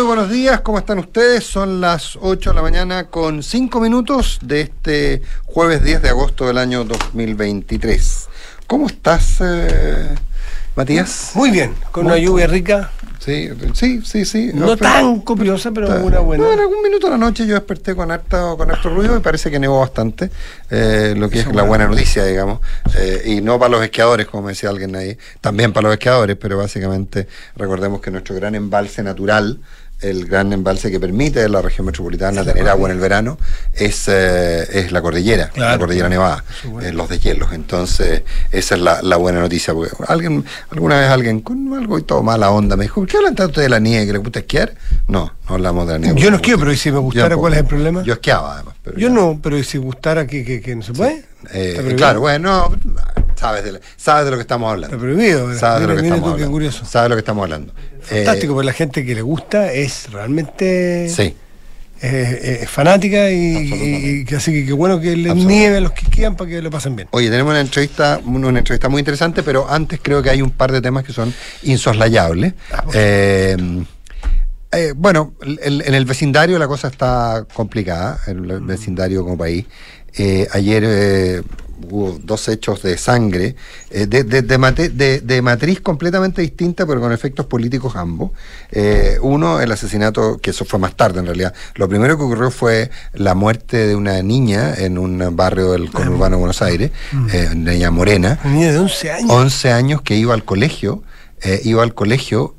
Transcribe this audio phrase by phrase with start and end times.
[0.00, 1.44] Muy buenos días, ¿cómo están ustedes?
[1.44, 6.46] Son las 8 de la mañana con 5 minutos de este jueves 10 de agosto
[6.46, 8.28] del año 2023.
[8.66, 10.14] ¿Cómo estás, eh,
[10.74, 11.32] Matías?
[11.34, 12.90] Muy bien, con una lluvia rica.
[13.18, 14.50] Sí, sí, sí, sí.
[14.54, 16.44] No, tan copiosa, pero una buena.
[16.44, 19.20] No, en algún minuto de la noche yo desperté con harto, con harto ruido y
[19.20, 20.30] parece que nevó bastante,
[20.70, 22.60] eh, lo que es la buena noticia, digamos.
[22.96, 26.38] Eh, y no para los esquiadores, como me decía alguien ahí, también para los esquiadores,
[26.40, 29.60] pero básicamente recordemos que nuestro gran embalse natural,
[30.00, 33.38] el gran embalse que permite a la región metropolitana tener agua en el verano
[33.72, 36.44] es, eh, es la cordillera, la cordillera nevada,
[36.82, 37.52] eh, los deshielos.
[37.52, 39.74] Entonces, esa es la, buena noticia.
[39.74, 43.18] Porque alguien, alguna vez alguien con algo y todo mala onda me dijo, ¿por qué
[43.18, 44.74] hablan tanto de la nieve que le gusta esquiar?
[45.08, 46.20] No, no hablamos de la nieve.
[46.20, 48.02] Yo no esquío, pero si me gustara, ¿cuál es el problema?
[48.02, 48.74] Yo esquiaba además.
[48.96, 51.24] Yo no, pero si gustara que, que, no se puede.
[51.52, 52.74] Eh, claro, bueno,
[53.34, 54.96] sabes de, sabes de lo que estamos hablando.
[54.96, 55.54] Está prohibido.
[55.58, 56.50] Sabes de lo que estamos hablando.
[56.50, 56.84] Curioso.
[56.84, 57.72] Sabes de lo que estamos hablando.
[58.02, 61.08] Fantástico, eh, porque la gente que le gusta es realmente.
[61.08, 61.34] Sí.
[62.02, 66.48] Eh, fanática y, así que qué bueno que le nieve a los que quieran para
[66.48, 67.08] que lo pasen bien.
[67.10, 70.72] Oye, tenemos una entrevista, una entrevista muy interesante, pero antes creo que hay un par
[70.72, 72.54] de temas que son insoslayables.
[72.72, 72.84] Ah,
[74.72, 79.66] eh, bueno, en el vecindario la cosa está complicada, en el vecindario como país.
[80.52, 81.44] ayer
[81.88, 83.56] hubo dos hechos de sangre,
[83.90, 88.30] eh, de, de, matriz completamente distinta, pero con efectos políticos ambos.
[88.70, 91.54] Eh, uno, el asesinato, que eso fue más tarde en realidad.
[91.74, 96.36] Lo primero que ocurrió fue la muerte de una niña en un barrio del conurbano
[96.36, 97.28] de Buenos Aires, mm.
[97.32, 98.38] eh, una niña morena.
[98.44, 99.30] Una niña de 11 años.
[99.30, 101.02] 11 años que iba al colegio.
[101.64, 102.54] iba al colegio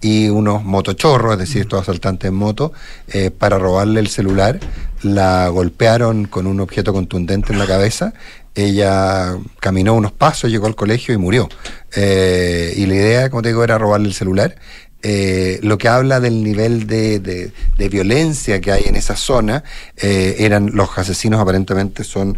[0.00, 2.72] y unos motochorros, es decir, estos asaltantes en moto,
[3.08, 4.60] eh, para robarle el celular.
[5.02, 8.12] La golpearon con un objeto contundente en la cabeza.
[8.54, 11.48] Ella caminó unos pasos, llegó al colegio y murió.
[11.94, 14.56] Eh, y la idea, como te digo, era robarle el celular.
[15.02, 19.62] Eh, lo que habla del nivel de, de, violencia que hay en esa zona,
[19.96, 22.36] eran los asesinos aparentemente son,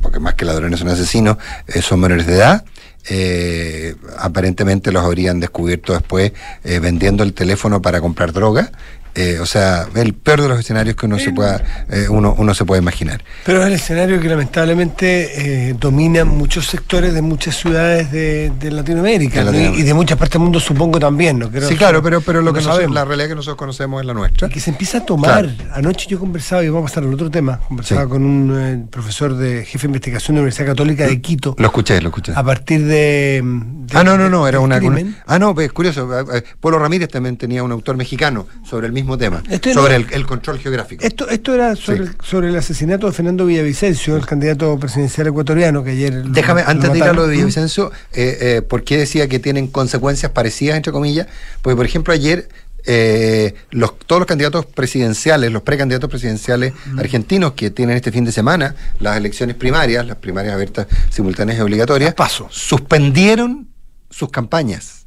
[0.00, 1.36] porque más que ladrones son asesinos,
[1.82, 2.64] son menores de edad,
[3.08, 6.32] eh, aparentemente los habrían descubierto después
[6.64, 8.70] eh, vendiendo el teléfono para comprar droga
[9.14, 12.54] eh, o sea, el peor de los escenarios que uno se pueda eh, uno, uno
[12.54, 13.22] se puede imaginar.
[13.44, 19.42] Pero es el escenario que lamentablemente eh, domina muchos sectores de muchas ciudades de, Latinoamérica,
[19.52, 21.50] Y, de muchas partes del mundo supongo también, ¿no?
[21.68, 22.94] sí, claro, pero, pero lo que sabemos.
[22.94, 24.48] la realidad que nosotros conocemos es la nuestra.
[24.48, 25.50] Y que se empieza a tomar.
[25.74, 29.64] Anoche yo conversaba, y vamos a pasar al otro tema, conversaba con un profesor de
[29.64, 31.54] jefe de investigación de la Universidad Católica de Quito.
[31.58, 32.32] Lo escuché, lo escuché.
[32.34, 33.44] A partir de...
[33.92, 34.80] ah, no, no, no, era una,
[35.26, 36.08] Ah, no, es curioso.
[36.60, 39.42] Polo Ramírez también tenía un autor mexicano sobre el mismo tema,
[39.72, 41.04] sobre el, control geográfico.
[41.04, 46.24] Esto, esto era sobre, el, asesinato de Fernando Villavicencio, el candidato presidencial ecuatoriano, que ayer...
[46.24, 49.66] Déjame, antes de ir a lo de Villavicencio, eh, eh, ¿por qué decía que tienen
[49.66, 51.26] consecuencias parecidas, entre comillas?
[51.62, 52.48] Porque, por ejemplo, ayer
[52.84, 58.32] eh, los, todos los candidatos presidenciales, los precandidatos presidenciales argentinos que tienen este fin de
[58.32, 62.48] semana las elecciones primarias, las primarias abiertas, simultáneas y obligatorias, paso.
[62.50, 63.68] suspendieron
[64.10, 65.06] sus campañas.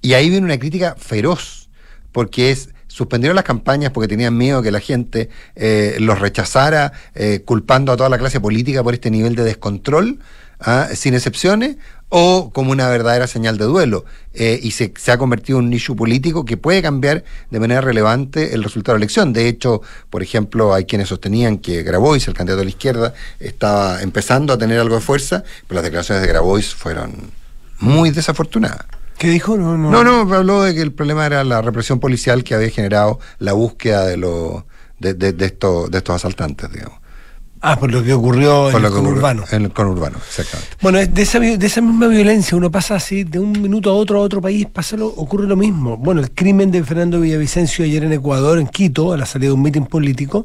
[0.00, 1.68] Y ahí viene una crítica feroz,
[2.12, 7.42] porque es suspendieron las campañas porque tenían miedo que la gente eh, los rechazara, eh,
[7.44, 10.20] culpando a toda la clase política por este nivel de descontrol,
[10.60, 10.86] ¿ah?
[10.94, 11.76] sin excepciones,
[12.08, 14.04] o como una verdadera señal de duelo.
[14.32, 18.54] Eh, y se, ha convertido en un nicho político que puede cambiar de manera relevante
[18.54, 19.32] el resultado de la elección.
[19.32, 24.02] De hecho, por ejemplo, hay quienes sostenían que Grabois, el candidato de la izquierda, estaba
[24.02, 27.32] empezando a tener algo de fuerza, pero las declaraciones de Grabois fueron
[27.80, 28.86] muy desafortunadas.
[29.18, 29.56] ¿Qué dijo?
[29.56, 29.90] No, no.
[29.90, 33.52] No, no, habló de que el problema era la represión policial que había generado la
[33.52, 34.64] búsqueda de, los
[34.98, 37.04] de, de, estos, de estos asaltantes, digamos.
[37.66, 39.44] Ah, por lo que ocurrió en el conurbano.
[39.50, 40.76] En el conurbano, exactamente.
[40.82, 44.18] Bueno, de esa, de esa misma violencia, uno pasa así, de un minuto a otro
[44.18, 45.96] a otro país, pasa lo, ocurre lo mismo.
[45.96, 49.54] Bueno, el crimen de Fernando Villavicencio ayer en Ecuador, en Quito, a la salida de
[49.54, 50.44] un mitin político,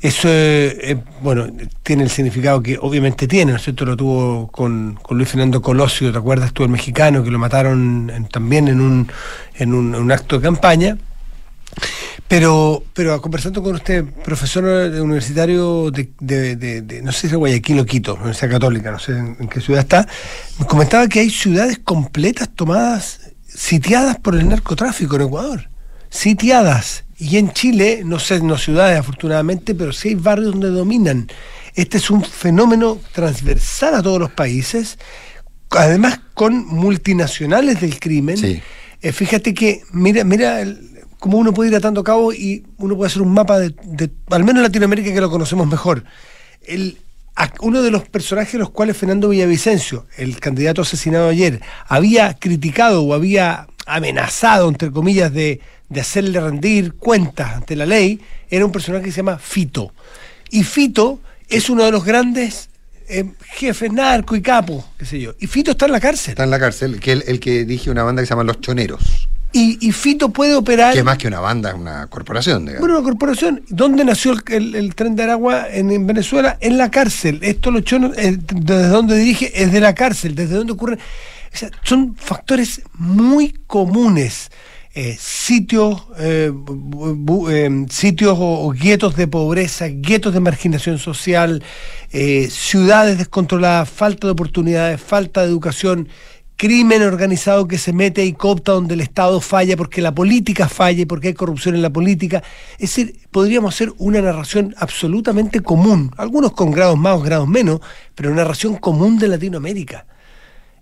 [0.00, 1.48] eso, eh, bueno,
[1.82, 3.84] tiene el significado que obviamente tiene, ¿no es cierto?
[3.84, 8.68] Lo tuvo con, Luis Fernando Colosio, ¿te acuerdas tú, el mexicano, que lo mataron también
[8.68, 9.12] en, un,
[9.56, 10.96] en un, acto de campaña?
[12.26, 17.84] Pero, pero conversando con usted, profesor universitario de, de, no sé si es Guayaquil o
[17.84, 20.08] Quito, Universidad Católica, no sé en, qué ciudad está,
[20.58, 25.70] me comentaba que hay ciudades completas tomadas, sitiadas por el narcotráfico en Ecuador.
[26.10, 27.04] Sitiadas.
[27.18, 31.28] Y en Chile, no sé, no ciudades afortunadamente, pero sí hay barrios donde dominan.
[31.74, 34.98] Este es un fenómeno transversal a todos los países,
[35.70, 38.62] además con multinacionales del crimen.
[39.02, 40.64] Eh, fíjate que, mira, mira
[41.18, 44.62] cómo uno puede ir atando cabo y uno puede hacer un mapa de, al menos
[44.62, 46.04] Latinoamérica que lo conocemos mejor.
[46.62, 46.98] El,
[47.60, 53.14] uno de los personajes los cuales Fernando Villavicencio, el candidato asesinado ayer, había criticado o
[53.14, 59.04] había amenazado, entre comillas, de, de hacerle rendir cuentas ante la ley, era un personaje
[59.04, 59.92] que se llama Fito.
[60.50, 62.68] Y Fito es uno de los grandes
[63.08, 65.34] eh, jefes narco y capo, qué sé yo.
[65.40, 66.32] Y Fito está en la cárcel.
[66.32, 68.60] Está en la cárcel, que el, el que dirige una banda que se llama Los
[68.60, 69.28] Choneros.
[69.52, 70.94] Y, y Fito puede operar.
[70.94, 72.80] Que más que una banda es una corporación, digamos.
[72.80, 73.62] Bueno, una corporación.
[73.68, 76.56] ¿Dónde nació el, el- el tren de Aragua en, en Venezuela?
[76.60, 77.40] En la cárcel.
[77.42, 80.34] Esto los chonos, eh, desde donde dirige, es de la cárcel.
[80.34, 80.94] Desde donde ocurre.
[81.52, 84.50] O sea, son factores muy comunes.
[84.92, 91.62] Eh, sitios, eh, bu- eh, sitios o, o guetos de pobreza, guetos de marginación social,
[92.48, 96.08] ciudades descontroladas, falta de oportunidades, falta de educación,
[96.60, 101.06] crimen organizado que se mete y coopta donde el Estado falla porque la política falle,
[101.06, 102.42] porque hay corrupción en la política.
[102.72, 107.80] Es decir, podríamos hacer una narración absolutamente común, algunos con grados más o grados menos,
[108.14, 110.04] pero una narración común de Latinoamérica.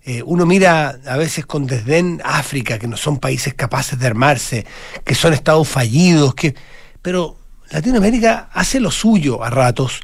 [0.03, 4.65] Eh, uno mira a veces con desdén África, que no son países capaces de armarse,
[5.05, 6.55] que son estados fallidos, que
[7.01, 7.37] pero
[7.71, 10.01] Latinoamérica hace lo suyo a ratos.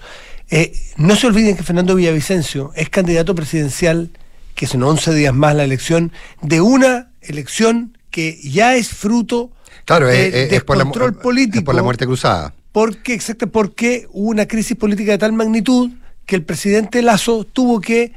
[0.50, 4.12] Eh, no se olviden que Fernando Villavicencio es candidato presidencial,
[4.56, 6.12] que son 11 días más la elección,
[6.42, 9.52] de una elección que ya es fruto
[9.86, 11.64] Claro, de- es, es- de es por la, mu- control es político.
[11.66, 12.54] por la muerte cruzada.
[12.72, 15.92] Porque, exacto, porque hubo una crisis política de tal magnitud
[16.26, 18.14] que el presidente Lazo tuvo que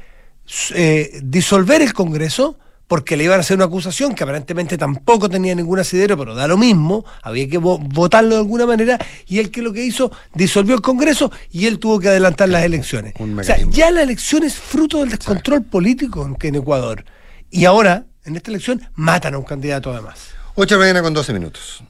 [0.73, 2.57] eh, disolver el Congreso
[2.89, 6.47] porque le iban a hacer una acusación que aparentemente tampoco tenía ningún asidero, pero da
[6.47, 8.97] lo mismo, había que vo- votarlo de alguna manera,
[9.27, 12.63] y él que lo que hizo, disolvió el Congreso y él tuvo que adelantar las
[12.63, 13.13] elecciones.
[13.19, 17.05] O sea, ya la elección es fruto del descontrol político en, Ecuador.
[17.51, 20.17] Y ahora, en esta elección, matan a un candidato además.
[20.55, 21.83] 8 de la mañana con 12 minutos.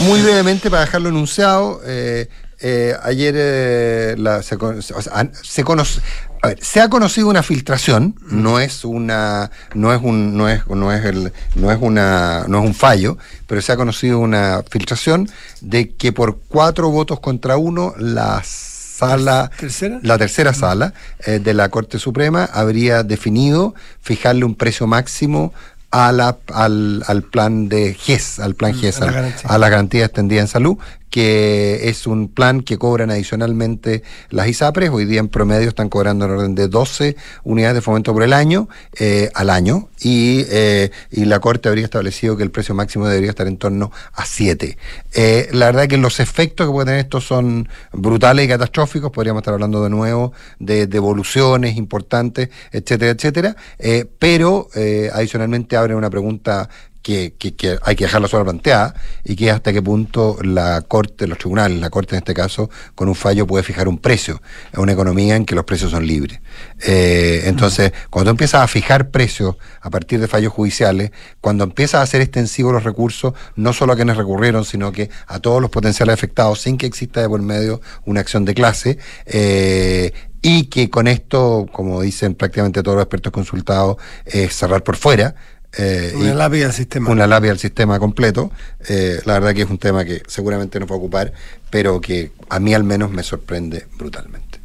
[0.00, 2.28] Muy brevemente, para dejarlo enunciado, eh,
[2.60, 6.00] eh, ayer eh, la- se, o sea, se conoce.
[6.42, 10.66] A ver, se ha conocido una filtración, no es una, no es un, no es,
[10.66, 14.62] no es el, no es una, no es un fallo, pero se ha conocido una
[14.70, 15.28] filtración
[15.60, 19.98] de que por cuatro votos contra uno la sala, ¿Tercera?
[20.02, 20.92] la tercera sala
[21.26, 25.52] eh, de la Corte Suprema habría definido fijarle un precio máximo
[25.90, 29.50] a la, al, al plan de GES, al plan GES, Mm, a la al- garantía.
[29.50, 30.76] a la garantía extendida en salud,
[31.10, 34.90] que es un plan que cobran adicionalmente las ISAPRES.
[34.90, 38.32] Hoy día en promedio están cobrando en orden de 12 unidades de fomento por el
[38.32, 38.68] año,
[38.98, 43.30] eh, al año, y, eh, y la Corte habría establecido que el precio máximo debería
[43.30, 44.76] estar en torno a 7.
[45.14, 49.40] Eh, la verdad que los efectos que puede tener esto son brutales y catastróficos, podríamos
[49.40, 56.10] estar hablando de nuevo de devoluciones importantes, etcétera, etcétera, eh, pero eh, adicionalmente abre una
[56.10, 56.68] pregunta
[57.08, 58.94] que, que- que hay que dejarla sola planteada
[59.24, 62.68] y que es hasta qué punto la Corte, los tribunales, la Corte en este caso,
[62.94, 64.42] con un fallo puede fijar un precio.
[64.70, 66.40] Es una economía en que los precios son libres.
[66.86, 71.10] Eh, entonces, cuando empiezas a fijar precios a partir de fallos judiciales,
[71.40, 75.38] cuando empiezas a hacer extensivos los recursos, no solo a quienes recurrieron, sino que a
[75.40, 80.12] todos los potenciales afectados, sin que exista de por medio una acción de clase, eh,
[80.42, 83.96] y que con esto, como dicen prácticamente todos los expertos consultados,
[84.26, 85.34] es cerrar por fuera.
[85.76, 87.10] Eh, Una lápida al sistema.
[87.10, 88.50] una lápida al sistema completo.
[88.88, 91.32] Eh, la verdad que es un tema que seguramente nos va a ocupar,
[91.70, 94.60] pero que a mí al menos me sorprende brutalmente.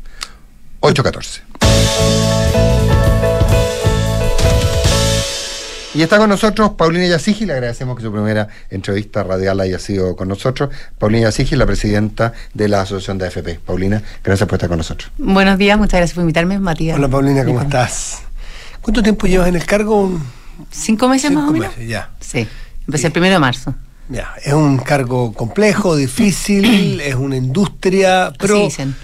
[0.82, 1.42] 8.14.
[5.96, 10.16] Y está con nosotros Paulina Yasigi, le agradecemos que su primera entrevista radial haya sido
[10.16, 10.72] con nosotros.
[10.98, 13.60] Paulina Yasigi, la presidenta de la Asociación de AFP.
[13.64, 15.12] Paulina, gracias por estar con nosotros.
[15.20, 16.98] Buenos días, muchas gracias por invitarme, Matías.
[16.98, 18.24] Hola Paulina, ¿cómo estás?
[18.82, 20.20] ¿Cuánto tiempo llevas en el cargo?
[20.72, 21.70] ¿Cinco meses más o menos?
[21.70, 22.12] meses, ya.
[22.20, 22.48] Sí,
[22.86, 23.74] empecé el primero de marzo.
[24.10, 28.96] Ya, es un cargo complejo, difícil, es una industria, pero, Así dicen.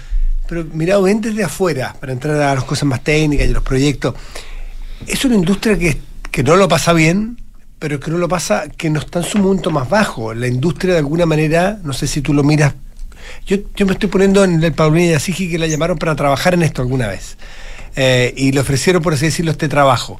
[0.48, 4.14] pero mirado bien desde afuera, para entrar a las cosas más técnicas y los proyectos,
[5.06, 7.38] es una industria que, que no lo pasa bien,
[7.78, 10.34] pero que no lo pasa, que no está en su momento más bajo.
[10.34, 12.74] La industria de alguna manera, no sé si tú lo miras,
[13.46, 16.62] yo, yo me estoy poniendo en el Paulina Yasigi que la llamaron para trabajar en
[16.62, 17.36] esto alguna vez.
[17.96, 20.18] Eh, y le ofrecieron, por así decirlo, este trabajo.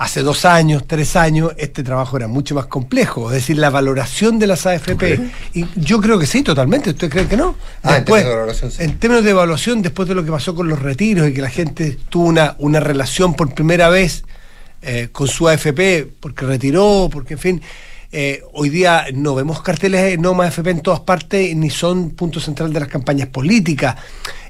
[0.00, 4.38] Hace dos años, tres años, este trabajo era mucho más complejo, es decir, la valoración
[4.38, 5.20] de las AFP.
[5.52, 6.88] Y yo creo que sí, totalmente.
[6.88, 7.54] ¿Usted cree que no?
[7.82, 8.82] Ah, en términos de valoración, sí.
[8.82, 11.50] en términos de evaluación, después de lo que pasó con los retiros y que la
[11.50, 14.24] gente tuvo una, una relación por primera vez
[14.80, 17.62] eh, con su AFP, porque retiró, porque en fin,
[18.10, 22.12] eh, hoy día no vemos carteles de no más AFP en todas partes, ni son
[22.12, 23.96] punto central de las campañas políticas.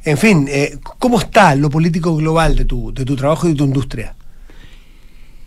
[0.05, 3.57] En fin, eh, ¿cómo está lo político global de tu, de tu trabajo y de
[3.57, 4.15] tu industria?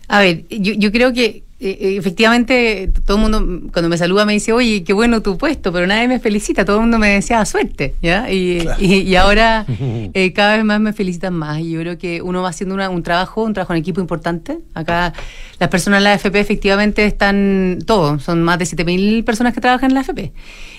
[0.08, 4.26] A ver, yo, yo creo que eh, eh, efectivamente, todo el mundo cuando me saluda
[4.26, 7.08] me dice, oye, qué bueno tu puesto, pero nadie me felicita, todo el mundo me
[7.10, 8.30] desea suerte, ¿ya?
[8.30, 8.84] Y, Claro.
[8.84, 9.64] y- y ahora
[10.14, 11.60] eh, cada vez más me felicitan más.
[11.60, 14.58] Y yo creo que uno va haciendo una- un trabajo, un trabajo en equipo importante.
[14.74, 15.14] Acá
[15.58, 19.90] las personas en la AFP efectivamente están, todos, son más de 7.000 personas que trabajan
[19.90, 20.32] en la AFP.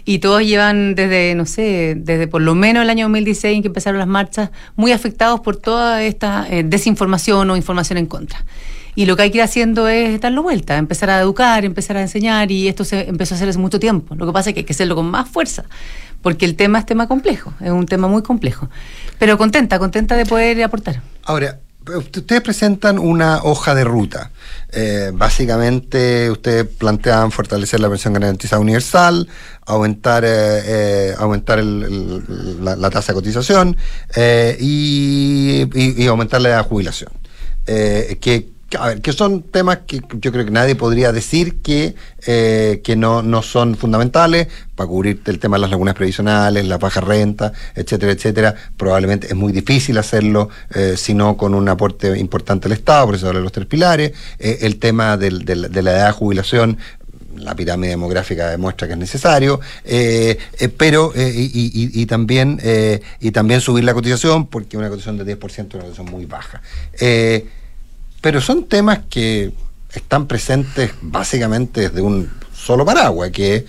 [0.03, 3.69] Y todos llevan desde, no sé, desde por lo menos el año 2016 en que
[3.69, 8.45] empezaron las marchas, muy afectados por toda esta eh, desinformación o información en contra.
[8.95, 12.01] Y lo que hay que ir haciendo es darlo vuelta, empezar a educar, empezar a
[12.01, 14.15] enseñar, y esto se empezó a hacer hace mucho tiempo.
[14.15, 15.65] Lo que pasa es que hay que hacerlo con más fuerza,
[16.21, 18.69] porque el tema es tema complejo, es un tema muy complejo.
[19.19, 21.01] Pero contenta, contenta de poder aportar.
[21.25, 21.59] Ahora,
[21.93, 24.31] ustedes presentan una hoja de ruta.
[24.71, 29.27] Eh, básicamente, ustedes plantean fortalecer la pensión garantizada universal,
[29.65, 30.29] aumentar, eh,
[30.65, 32.23] eh, aumentar el-
[32.63, 33.75] la, tasa de cotización
[34.59, 37.11] y, y- aumentar la jubilación.
[37.65, 42.81] Que, a ver, que son temas que yo creo que nadie podría decir que, eh,
[42.83, 47.01] que no, no son fundamentales para cubrir el tema de las lagunas previsionales, la baja
[47.01, 48.55] renta, etcétera, etcétera.
[48.77, 53.15] Probablemente es muy difícil hacerlo eh, si no con un aporte importante del Estado, por
[53.15, 54.11] eso hablo de los tres pilares.
[54.39, 56.77] Eh, el tema del- de la edad de jubilación
[57.37, 60.37] la pirámide demográfica demuestra que es necesario, eh,
[60.77, 62.61] pero y, también
[63.19, 66.61] y también subir la cotización, porque una cotización de 10% es una cotización muy baja.
[68.25, 69.51] Pero son temas que
[69.93, 73.67] están presentes básicamente desde un solo paraguas, que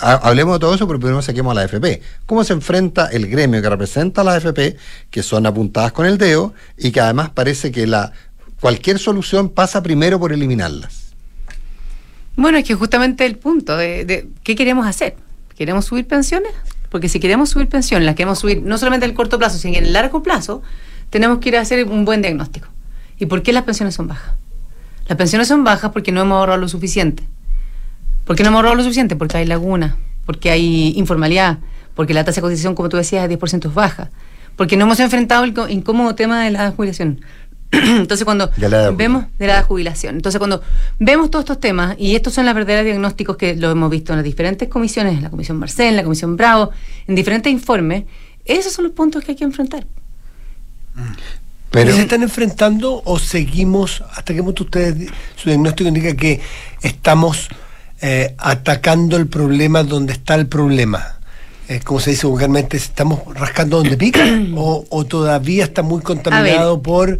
[0.00, 2.00] hablemos de todo eso, pero primero saquemos a la AFP.
[2.24, 4.76] ¿Cómo se enfrenta el gremio que representa a la AFP,
[5.10, 8.12] que son apuntadas con el dedo, y que además parece que la
[8.60, 11.14] cualquier solución pasa primero por eliminarlas?
[12.36, 15.16] Bueno, es que justamente el punto de qué queremos hacer.
[15.56, 16.52] ¿Queremos subir pensiones?
[16.90, 19.78] Porque si queremos subir pensiones, las queremos subir no solamente en el corto plazo, sino
[19.78, 20.62] en el largo plazo,
[21.10, 22.68] tenemos que ir a hacer un buen diagnóstico.
[23.18, 24.34] ¿Y por qué las pensiones son bajas?
[25.06, 27.24] Las pensiones son bajas porque no hemos ahorrado lo suficiente.
[28.24, 29.16] ¿Por qué no hemos ahorrado lo suficiente?
[29.16, 29.94] Porque hay lagunas,
[30.26, 31.58] porque hay informalidad,
[31.94, 34.10] porque la tasa de cotización, como tú decías, es 10% es baja,
[34.54, 37.22] porque no hemos enfrentado el incómodo tema de la jubilación.
[37.72, 40.62] Entonces, cuando De la edad de vemos de la jubilación, entonces cuando
[40.98, 44.18] vemos todos estos temas, y estos son los verdaderos diagnósticos que lo hemos visto en
[44.18, 46.70] las diferentes comisiones, en la Comisión Marcel, en la Comisión Bravo,
[47.06, 48.04] en diferentes informes,
[48.46, 49.86] esos son los puntos que hay que enfrentar.
[51.70, 56.40] Pero, ¿Se están enfrentando o seguimos, hasta qué punto ustedes, su diagnóstico indica que
[56.82, 57.48] estamos
[58.00, 61.18] eh, atacando el problema donde está el problema?
[61.68, 64.24] Eh, como se dice vulgarmente, ¿estamos rascando donde pica?
[64.56, 67.18] o, ¿O todavía está muy contaminado por,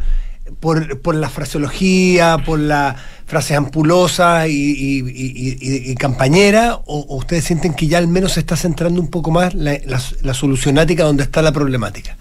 [0.61, 6.77] por, por la fraseología, por las frases ampulosas y, y, y- y- y campañera?
[6.87, 9.73] O, o ustedes sienten que ya al menos se está centrando un poco más la,
[9.85, 12.17] la, la solucionática donde está la problemática?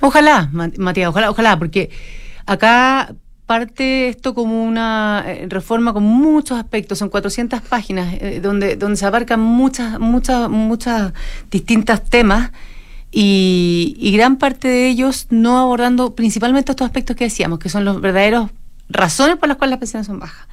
[0.00, 1.90] Ojalá, Ma- Matías, ojalá, ojalá, porque
[2.46, 3.14] acá
[3.46, 8.96] parte esto como una eh, reforma con muchos aspectos, son 400 páginas eh, donde, donde
[8.96, 11.12] se abarcan muchas, muchas, muchas
[11.50, 12.50] distintas temas
[13.12, 17.84] y, y gran parte de ellos no abordando principalmente estos aspectos que decíamos, que son
[17.84, 18.50] los verdaderos
[18.88, 20.48] razones por las cuales las pensiones son bajas.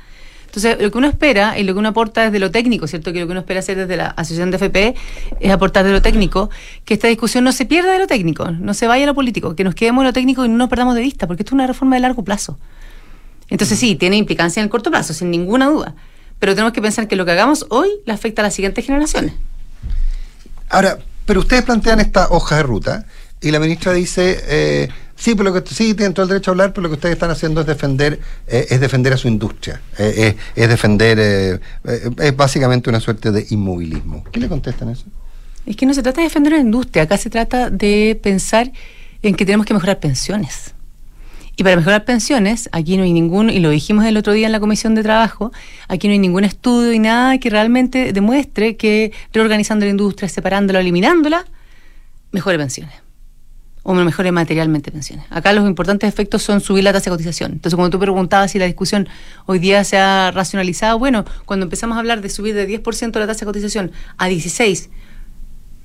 [0.55, 3.11] Entonces, lo que uno espera y lo que uno aporta desde lo técnico, ¿cierto?
[3.11, 4.93] Que lo que uno espera hacer desde la Asociación de FP
[5.39, 6.51] es aportar de lo técnico,
[6.85, 9.55] que esta discusión no se pierda de lo técnico, no se vaya a lo político,
[9.55, 11.53] que nos quedemos en lo técnico y no nos perdamos de vista, porque esto es
[11.53, 12.59] una reforma de largo plazo.
[13.49, 15.95] Entonces, sí, tiene implicancia en el corto plazo, sin ninguna duda.
[16.37, 19.33] Pero tenemos que pensar que lo que hagamos hoy le afecta a las siguientes generaciones.
[20.69, 23.05] Ahora, pero ustedes plantean esta hoja de ruta
[23.41, 24.89] y la ministra dice, eh,
[25.23, 27.13] sí, pero lo que sí tienen todo el derecho a hablar, pero lo que ustedes
[27.13, 31.61] están haciendo es defender, eh, es defender a su industria, eh, eh, es defender,
[32.19, 34.25] es básicamente una suerte de inmovilismo.
[34.33, 35.05] ¿Qué le contestan a eso?
[35.65, 38.73] Es que no se trata de defender la industria, acá se trata de pensar
[39.21, 40.73] en que tenemos que mejorar pensiones.
[41.55, 44.51] Y para mejorar pensiones, aquí no hay ningún, y lo dijimos el otro día en
[44.51, 45.53] la Comisión de Trabajo,
[45.87, 50.81] aquí no hay ningún estudio y nada que realmente demuestre que reorganizando la industria, separándola,
[50.81, 51.45] eliminándola,
[52.33, 53.02] mejore pensiones.
[53.85, 55.25] O mejore materialmente pensiones.
[55.29, 57.51] Acá los importantes efectos son subir la tasa de cotización.
[57.51, 59.09] Entonces, cuando tú preguntabas si la discusión
[59.45, 63.27] hoy día se ha racionalizado, bueno, cuando empezamos a hablar de subir de 10% la
[63.27, 64.89] tasa de cotización a 16%,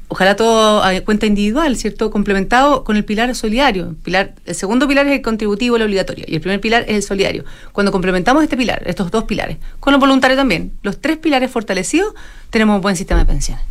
[0.09, 2.11] ojalá todo a cuenta individual, ¿cierto?
[2.11, 3.95] Complementado con el pilar solidario.
[4.03, 7.03] Pilar, el segundo pilar es el contributivo, el obligatorio, y el primer pilar es el
[7.03, 7.45] solidario.
[7.73, 12.15] Cuando complementamos este pilar, estos dos pilares, con los voluntarios también, los tres pilares fortalecidos,
[12.51, 13.65] tenemos un buen sistema de pensiones.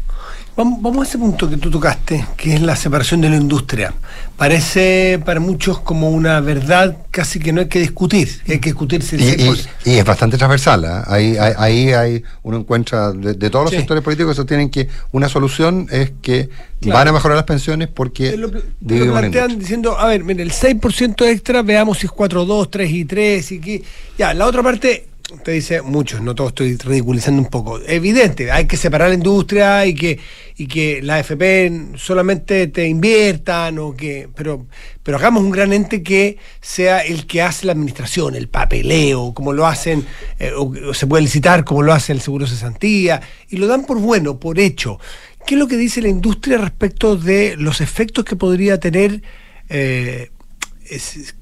[0.58, 3.94] Vamos, a ese punto que tú tocaste, que es la separación de la industria.
[4.38, 9.18] Parece para muchos como una verdad casi que no hay que discutir, hay que discutirse
[9.18, 9.68] el Y, y- 100%.
[9.86, 10.84] y es bastante transversal.
[10.86, 11.04] ¿ah?
[11.08, 13.78] Ahí, ahí, ahí hay, uno encuentra de, de todos los Sí.
[13.78, 16.50] sectores políticos que sostienen que una solución es que
[16.82, 16.98] Claro.
[17.00, 21.26] van a mejorar las pensiones porque lo, lo plantean diciendo, a ver, mire, el 6%
[21.28, 23.84] extra, veamos si es 4, 2, 3 y 3 y que...
[24.18, 27.80] Ya, la otra parte, usted dice muchos, no todos estoy ridiculizando un poco.
[27.86, 30.20] Evidente, hay que separar la industria y que,
[30.56, 34.30] y que la AFP solamente te inviertan o que.
[34.36, 34.68] Pero,
[35.04, 39.52] pero hagamos un gran ente que sea el que hace la administración, el papeleo, como
[39.52, 40.06] lo hacen,
[40.40, 44.00] eh, o, se puede licitar como lo hace el Seguro Cesantía, y lo dan por
[44.00, 45.00] bueno, por hecho.
[45.46, 49.22] ¿Qué es lo que dice la industria respecto de los efectos que podría tener
[49.70, 50.32] eh,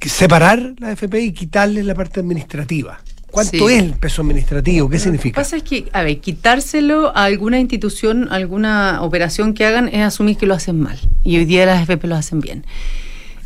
[0.02, 3.00] separar la AFP y quitarle la parte administrativa?
[3.36, 4.90] ¿Cuánto es el peso administrativo?
[4.90, 5.40] ¿Qué significa?
[5.40, 9.90] Lo que pasa es que, a ver, quitárselo a alguna institución, alguna operación que hagan
[9.90, 10.98] es asumir que lo hacen mal.
[11.26, 12.66] Y hoy día las FP lo hacen bien.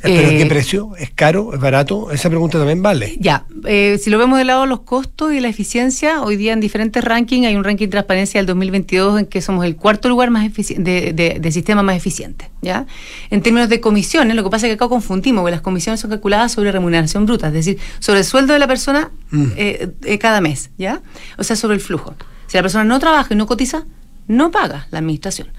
[0.02, 0.92] ¿Pero qué eh, precio?
[0.98, 1.54] ¿Es caro?
[1.54, 2.12] ¿Es barato?
[2.12, 3.18] Esa pregunta también vale.
[3.20, 6.54] Ya, eh, si lo vemos del lado de los costos y la eficiencia, hoy día
[6.54, 10.08] en diferentes rankings hay un ranking de transparencia del 2022 en que somos el cuarto
[10.08, 12.50] lugar más de, de, sistema más eficiente.
[12.62, 12.86] ¿ya?
[13.30, 16.10] En términos de comisiones, lo que pasa es que acá confundimos, porque las comisiones son
[16.12, 19.46] calculadas sobre remuneración bruta, es decir, sobre el sueldo de la persona mm.
[19.58, 21.02] eh, cada mes, ¿ya?
[21.38, 22.16] O sea, sobre el flujo.
[22.48, 23.86] Si la persona no trabaja y no cotiza,
[24.28, 25.50] no paga la administración.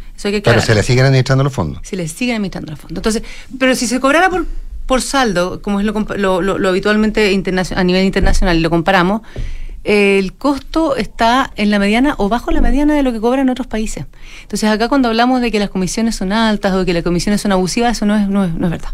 [0.43, 1.81] Pero se le siguen administrando los fondos.
[1.83, 2.99] Se le siguen administrando los fondos.
[2.99, 3.23] Entonces,
[3.59, 4.47] pero si se cobrara por,
[4.87, 7.29] por saldo, como es lo, lo, habitualmente
[7.75, 9.23] a nivel internacional, y lo comparamos,
[9.83, 13.67] el costo está en la mediana o bajo la mediana de lo que cobran otros
[13.67, 14.05] países.
[14.43, 17.53] Entonces, acá cuando hablamos de que las comisiones son altas o que las comisiones son
[17.53, 18.91] abusivas, eso no es, no es, no es verdad.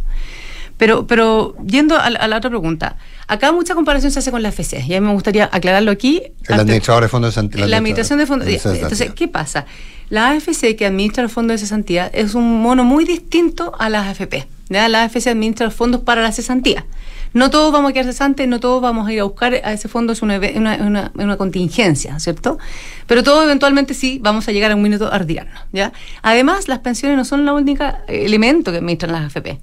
[0.77, 4.85] Pero, pero yendo a la, otra pregunta, acá mucha comparación se hace con la FC,
[4.87, 6.23] y a mí me gustaría aclararlo aquí.
[6.49, 7.67] El administrador de fondos de cesantía.
[7.67, 9.67] La administración de fondos de Entonces, ¿qué pasa?
[10.09, 14.07] La AFC, que administra el fondo de cesantía, es un mono muy distinto a las
[14.07, 14.47] AFP.
[14.69, 16.87] La AFC administra los fondos para la cesantía.
[17.33, 19.89] No todos vamos a quedar cesantes, no todos vamos a ir a buscar a ese
[19.89, 22.59] fondo, es una, una, una, contingencia, ¿cierto?
[23.07, 25.93] Pero todos eventualmente sí vamos a llegar a un minuto a retirarnos, ¿ya?
[26.23, 29.59] Además, las pensiones no son el único elemento que administran las AFP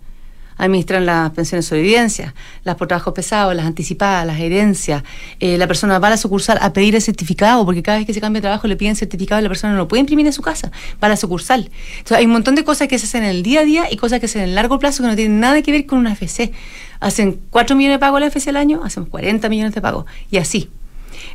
[0.57, 2.33] administran las pensiones sobre evidencia,
[2.63, 5.03] las por trabajos pesados, las anticipadas, las herencias.
[5.39, 8.13] Eh, la persona va a la sucursal a pedir el certificado, porque cada vez que
[8.13, 10.33] se cambia de trabajo le piden certificado y la persona no lo puede imprimir en
[10.33, 11.69] su casa, va a la sucursal.
[11.98, 13.98] Entonces hay un montón de cosas que se hacen en el día a día y
[13.98, 16.00] cosas que se hacen en el largo plazo que no tienen nada que ver con
[16.00, 16.51] una FC.
[17.00, 20.38] Hacen 4 millones de pagos la FC al año, hacemos 40 millones de pagos y
[20.38, 20.69] así.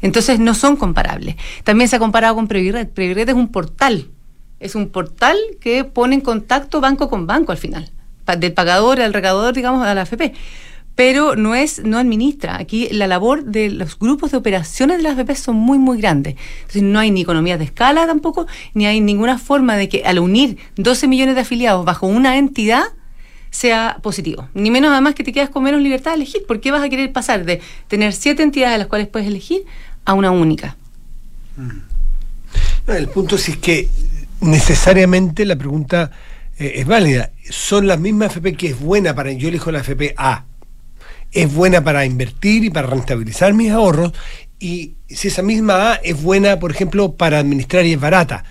[0.01, 1.37] Entonces no son comparables.
[1.65, 2.89] También se ha comparado con Previred.
[2.89, 4.09] Previred es un portal.
[4.61, 7.91] Es un portal que pone en contacto banco con banco al final
[8.37, 10.33] del pagador al recaudador, digamos, a la AFP.
[10.95, 12.59] Pero no es, no administra.
[12.59, 16.35] Aquí la labor de los grupos de operaciones de las AFP son muy, muy grandes.
[16.59, 20.19] Entonces no hay ni economías de escala tampoco, ni hay ninguna forma de que al
[20.19, 22.85] unir 12 millones de afiliados bajo una entidad,
[23.51, 24.49] sea positivo.
[24.55, 26.45] Ni menos además que te quedas con menos libertad de elegir.
[26.47, 29.65] ¿Por qué vas a querer pasar de tener siete entidades de las cuales puedes elegir
[30.05, 30.77] a una única?
[32.87, 33.89] el punto es que
[34.41, 36.13] necesariamente la pregunta
[36.59, 37.33] eh, es válida.
[37.51, 40.45] Son las mismas FP que es buena para, yo elijo la FP A,
[41.31, 44.13] es buena para invertir y para rentabilizar mis ahorros,
[44.59, 48.45] y si esa misma A es buena, por ejemplo, para administrar y es barata,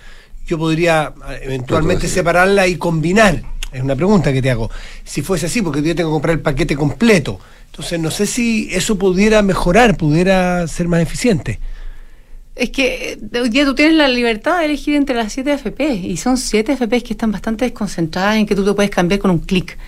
[0.46, 3.42] yo podría eh, eventualmente separarla y combinar.
[3.70, 4.70] Es una pregunta que te hago.
[5.04, 7.38] Si fuese así, porque yo tengo que comprar el paquete completo.
[7.66, 11.60] Entonces, no sé si eso pudiera mejorar, pudiera ser más eficiente.
[12.58, 16.16] Es que hoy día tú tienes la libertad de elegir entre las siete FP y
[16.16, 19.38] son siete FP que están bastante desconcentradas en que tú te puedes cambiar con un
[19.38, 19.78] clic.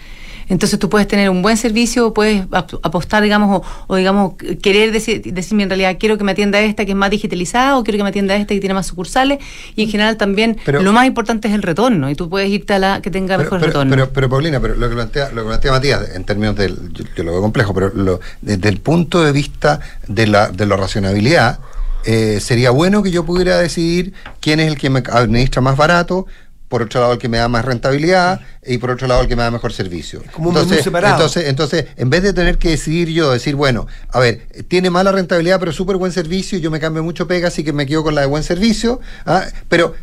[0.51, 5.63] Entonces tú puedes tener un buen servicio, puedes apostar, digamos, o, digamos, querer decir, decirme
[5.63, 8.09] en realidad quiero que me atienda esta que es más digitalizada o quiero que me
[8.09, 9.39] atienda esta que tiene más sucursales
[9.77, 12.79] y en general también lo más importante es el retorno y tú puedes irte a
[12.81, 13.91] la que tenga mejor retorno.
[13.91, 17.23] Pero, pero, Paulina, pero lo que plantea, lo que plantea Matías en términos del, yo,
[17.23, 19.79] lo veo complejo, pero lo, desde el punto de vista
[20.09, 21.61] de la, de la racionabilidad,
[22.05, 26.27] eh, sería bueno que yo pudiera decidir quién es el que me administra más barato,
[26.69, 29.35] por otro lado el que me da más rentabilidad y por otro lado el que
[29.35, 30.23] me da mejor servicio.
[30.39, 34.89] entonces, entonces, entonces, en vez de tener que decidir yo, decir, bueno, a ver, tiene
[34.89, 38.05] mala rentabilidad pero súper buen servicio, yo me cambio mucho pega, así que me quedo
[38.05, 39.47] con la de buen servicio, ¿ah?
[39.69, 39.95] pero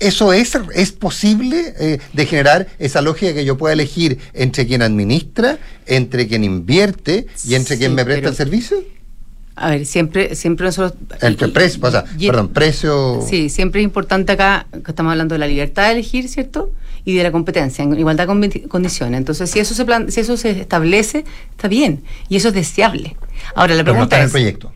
[0.00, 4.80] ¿Eso es, es posible eh, de generar esa lógica que yo pueda elegir entre quien
[4.80, 8.84] administra, entre quien invierte y entre quien me presta el servicio?
[9.60, 10.98] A ver, siempre, siempre nosotros.
[11.20, 13.20] El precio, o sea, perdón, precio.
[13.28, 16.72] Sí, siempre es importante acá, que estamos hablando de la libertad de elegir, ¿cierto?
[17.04, 19.18] Y de la competencia, en igualdad de condiciones.
[19.18, 22.02] Entonces, si eso se plan, si eso se establece, está bien.
[22.28, 23.16] Y eso es deseable.
[23.54, 24.72] Ahora, la pregunta Pero no está en el proyecto.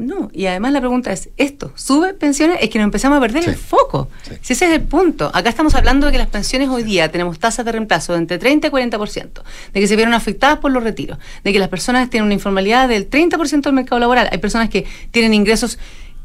[0.00, 2.56] No, y además la pregunta es, ¿esto sube pensiones?
[2.62, 4.08] Es que nos empezamos a perder el foco.
[4.40, 5.30] Si ese es el punto.
[5.34, 8.38] Acá estamos hablando de que las pensiones hoy día tenemos tasas de reemplazo de entre
[8.38, 9.42] 30 y 40%,
[9.74, 12.88] de que se vieron afectadas por los retiros, de que las personas tienen una informalidad
[12.88, 14.30] del 30% del mercado laboral.
[14.32, 15.78] Hay personas que tienen ingresos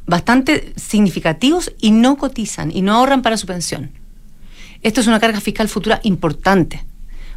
[0.05, 3.91] bastante significativos y no cotizan y no ahorran para su pensión.
[4.83, 6.85] Esto es una carga fiscal futura importante.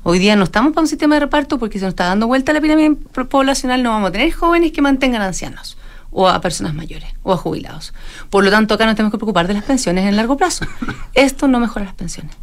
[0.04, 2.52] Hoy día no estamos para un sistema de reparto porque se nos está dando vuelta
[2.52, 2.94] la pirámide
[3.28, 5.77] poblacional, no vamos a tener jóvenes que mantengan ancianos
[6.10, 7.94] o a personas mayores o a jubilados.
[8.30, 10.66] Por lo tanto, acá nos tenemos que preocupar de las pensiones en largo plazo.
[11.14, 12.34] Esto no mejora las pensiones.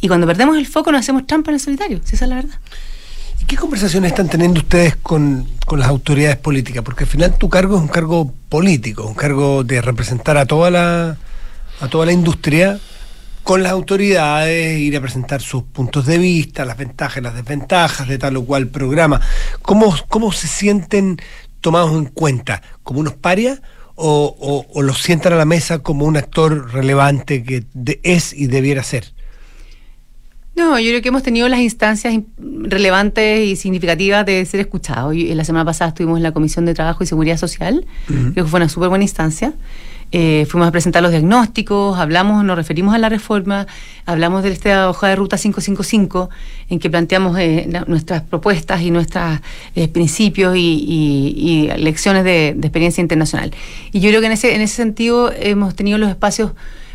[0.00, 2.36] Y cuando perdemos el foco nos hacemos trampa en el solitario, si esa es la
[2.36, 2.58] verdad.
[3.40, 6.82] ¿Y qué conversaciones están teniendo ustedes con, con, las autoridades políticas?
[6.82, 10.70] Porque al final tu cargo es un cargo político, un cargo de representar a toda
[10.70, 11.16] la,
[11.80, 12.78] a toda la industria
[13.42, 18.06] con las autoridades, ir a presentar sus puntos de vista, las ventajas y las desventajas
[18.06, 19.20] de tal o cual programa.
[19.62, 21.20] ¿Cómo, cómo se sienten
[21.62, 22.60] tomados en cuenta?
[22.82, 23.62] ¿Como unos parias
[23.94, 27.64] o, o, los sientan a la mesa como un actor relevante que
[28.02, 29.14] es y debiera ser?
[30.54, 35.16] No, yo creo que hemos tenido las instancias relevantes y significativas de ser escuchados.
[35.16, 38.58] la semana pasada estuvimos en la Comisión de Trabajo y Seguridad Social, creo que fue
[38.58, 39.54] una súper buena instancia.
[40.14, 43.66] Eh, fuimos a presentar los diagnósticos, hablamos, nos referimos a la reforma,
[44.04, 46.28] hablamos de esta hoja de ruta 555,
[46.68, 49.40] en que planteamos eh, nuestras propuestas y nuestros
[49.74, 53.52] eh, principios y, lecciones de, experiencia internacional.
[53.90, 56.52] Y yo creo que en ese, en ese sentido hemos tenido los espacios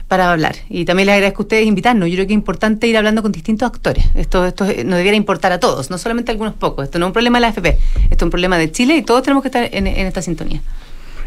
[0.07, 0.55] para hablar.
[0.69, 2.07] Y también les agradezco a ustedes invitarnos.
[2.09, 4.05] Yo creo que es importante ir hablando con distintos actores.
[4.15, 6.85] Esto, esto nos debiera importar a todos, no solamente a algunos pocos.
[6.85, 7.77] Esto no es un problema de la AFP,
[8.09, 10.61] esto es un problema de Chile y todos tenemos que estar en, en esta sintonía.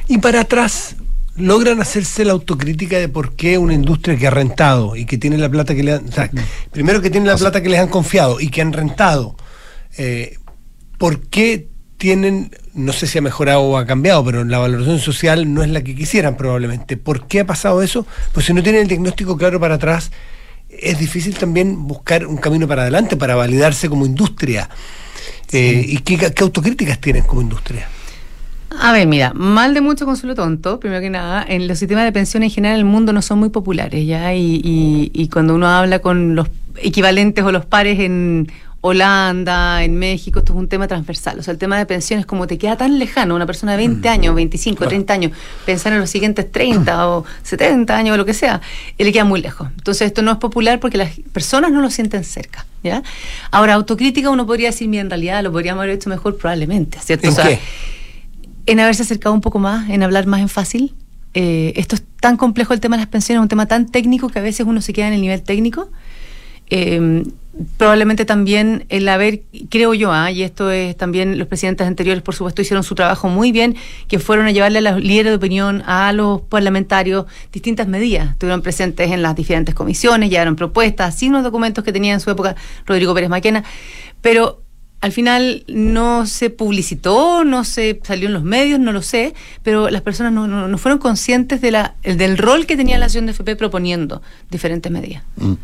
[0.08, 0.96] Y para atrás,
[1.36, 5.38] logran hacerse la autocrítica de por qué una industria que ha rentado y que tiene
[5.38, 6.10] la plata que le han.
[6.72, 9.36] primero que tiene la plata que les han confiado y que han rentado,
[9.96, 10.38] eh,
[10.98, 15.52] ¿por qué tienen, no sé si ha mejorado o ha cambiado, pero la valoración social
[15.52, 16.96] no es la que quisieran probablemente?
[16.96, 18.06] ¿Por qué ha pasado eso?
[18.32, 20.10] Pues si no tienen el diagnóstico claro para atrás,
[20.68, 24.68] es difícil también buscar un camino para adelante para validarse como industria.
[25.52, 27.88] Eh, ¿Y qué, qué autocríticas tienen como industria?
[28.78, 32.12] A ver, mira, mal de mucho consuelo tonto, primero que nada, en los sistemas de
[32.12, 34.32] pensión en general en el mundo no son muy populares, ¿ya?
[34.34, 40.38] Y, y, cuando uno habla con los equivalentes o los pares en Holanda, en México,
[40.38, 41.38] esto es un tema transversal.
[41.40, 44.08] O sea, el tema de pensiones, como te queda tan lejano, una persona de 20
[44.08, 44.12] mm.
[44.12, 45.32] años, 25, 30 años,
[45.66, 48.60] pensar en los siguientes 30 o 70 años o lo que sea,
[48.96, 49.68] él le queda muy lejos.
[49.76, 52.64] Entonces, esto no es popular porque las personas no lo sienten cerca.
[52.82, 53.02] ¿ya?
[53.50, 57.28] Ahora, autocrítica uno podría decir, mira, en realidad lo podríamos haber hecho mejor probablemente, ¿cierto?
[57.28, 57.58] o sea,
[58.70, 60.94] en haberse acercado un poco más, en hablar más en fácil.
[61.34, 64.38] Eh, esto es tan complejo el tema de las pensiones, un tema tan técnico que
[64.38, 65.90] a veces uno se queda en el nivel técnico.
[66.70, 67.24] Eh,
[67.76, 72.34] probablemente también el haber, creo yo, ah, y esto es también los presidentes anteriores, por
[72.34, 73.74] supuesto, hicieron su trabajo muy bien,
[74.06, 78.30] que fueron a llevarle a los líderes de opinión, a los parlamentarios, distintas medidas.
[78.30, 82.30] Estuvieron presentes en las diferentes comisiones, llevaron propuestas, sin los documentos que tenía en su
[82.30, 82.54] época
[82.86, 83.64] Rodrigo Pérez Maquena,
[84.20, 84.59] pero
[85.00, 89.88] al final no se publicitó, no se salió en los medios, no lo sé, pero
[89.88, 93.56] las personas no, fueron conscientes de la, del rol que tenía la acción de FP
[93.56, 95.22] proponiendo diferentes medidas.
[95.36, 95.54] Mm.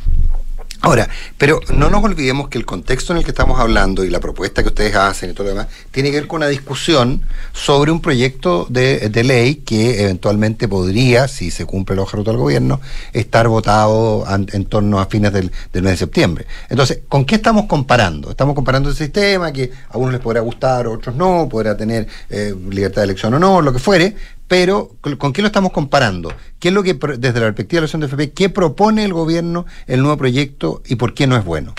[0.83, 1.09] Ahora,
[1.39, 4.63] pero no nos olvidemos que el contexto en el que estamos hablando y la propuesta
[4.63, 8.01] que ustedes hacen y todo lo demás tiene que ver con una discusión sobre un
[8.01, 12.81] proyecto de, ley que eventualmente podría, si se cumple el objetivo del gobierno,
[13.13, 16.47] estar votado en torno a fines del, del, mes de septiembre.
[16.69, 18.31] Entonces, ¿con qué estamos comparando?
[18.31, 22.07] Estamos comparando el sistema que a unos les podrá gustar, a otros no, podrá tener
[22.31, 24.15] eh, libertad de elección o no, lo que fuere,
[24.49, 26.33] pero ¿con qué lo estamos comparando?
[26.59, 29.13] ¿Qué es lo que, desde la perspectiva de la elección de FP, qué propone el
[29.13, 31.75] gobierno, el nuevo proyecto y por qué no es bueno?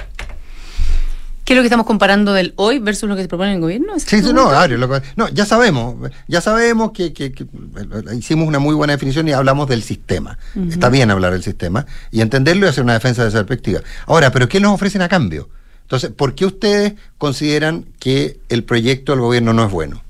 [1.47, 3.97] ¿Qué es lo que estamos comparando del hoy versus lo que se propone el gobierno?
[3.99, 4.51] Sí, sí, no,
[5.15, 5.95] no, ya sabemos,
[6.27, 7.13] ya sabemos que,
[8.13, 10.37] hicimos una muy buena definición y hablamos del sistema.
[10.69, 13.79] Está bien hablar del sistema y entenderlo y hacer una defensa de esa perspectiva.
[14.07, 15.47] Ahora, ¿pero qué nos ofrecen a cambio?
[15.83, 20.03] Entonces, ¿por qué ustedes consideran que el proyecto del gobierno no es bueno?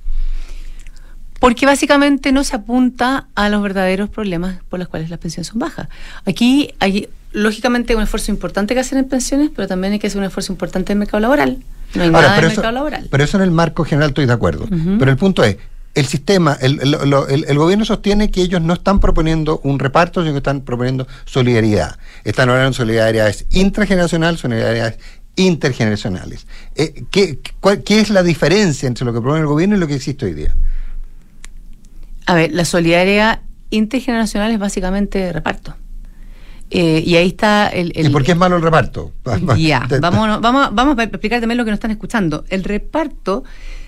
[1.40, 5.60] Porque básicamente no se apunta a los verdaderos problemas por los cuales las pensiones son
[5.60, 5.88] bajas.
[6.26, 10.20] Aquí hay, lógicamente, un esfuerzo importante que hacer en pensiones, pero también hay que hacer
[10.20, 11.58] un esfuerzo importante en el mercado laboral.
[11.94, 13.08] No hay nada en el mercado laboral.
[13.10, 14.68] Pero eso en el marco general estoy de acuerdo.
[15.00, 15.58] Pero el punto es,
[15.94, 20.38] el sistema, el, el, gobierno sostiene que ellos no están proponiendo un reparto, sino que
[20.38, 21.98] están proponiendo solidaridad.
[22.24, 25.00] Están hablando de solidaridades intrageneracionales, solidaridades
[25.36, 26.46] intergeneracionales.
[26.76, 27.40] Eh, ¿qué,
[27.84, 30.34] ¿Qué es la diferencia entre lo que propone el gobierno y lo que existe hoy
[30.36, 30.54] día?
[32.28, 35.76] A ver, la solidaridad intergeneracional es básicamente reparto.
[36.70, 39.14] Eh, y ahí está el, ¿Y por qué es malo el reparto?
[39.58, 42.44] Ya, vamos, vamos, vamos a explicar también lo que nos están escuchando.
[42.50, 43.44] El reparto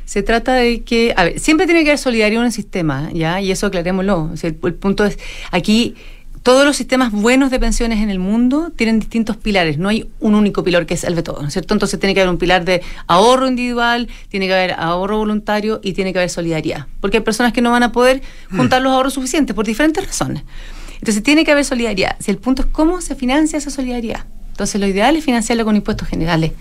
[0.05, 3.41] se trata de que, a ver, siempre tiene que haber solidaridad en el sistema, ¿ya?
[3.41, 4.31] Y eso aclarémoslo.
[4.41, 5.19] el, el punto es,
[5.51, 5.95] aquí
[6.43, 10.35] todos los sistemas buenos de pensiones en el mundo tienen distintos pilares, no hay un
[10.35, 11.73] único pilar que salve todo, ¿no es cierto?
[11.73, 15.93] Entonces tiene que haber un pilar de ahorro individual, tiene que haber ahorro voluntario y
[15.93, 18.57] tiene que haber solidaridad, porque hay personas que no van a poder mm.
[18.57, 20.43] juntar los ahorros suficientes por diferentes razones.
[20.93, 22.17] Entonces tiene que haber solidaridad.
[22.19, 24.25] Si el punto es cómo se financia esa solidaridad.
[24.51, 26.51] Entonces lo ideal es financiarlo con impuestos generales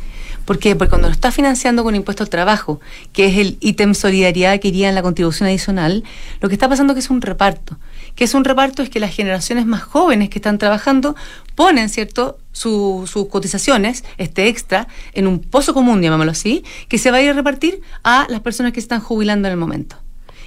[0.48, 0.74] ¿Por qué?
[0.74, 2.80] Porque cuando lo estás financiando con impuesto al trabajo,
[3.12, 6.04] que es el ítem solidaridad que iría en la contribución adicional,
[6.40, 7.76] lo que está pasando es que es un reparto.
[8.18, 11.14] Que es un reparto es que las generaciones más jóvenes que están trabajando
[11.54, 17.18] ponen, ¿cierto?, sus cotizaciones, este extra, en un pozo común, llamémoslo así, que se va
[17.18, 19.94] a ir a repartir a las personas que se están jubilando en el momento.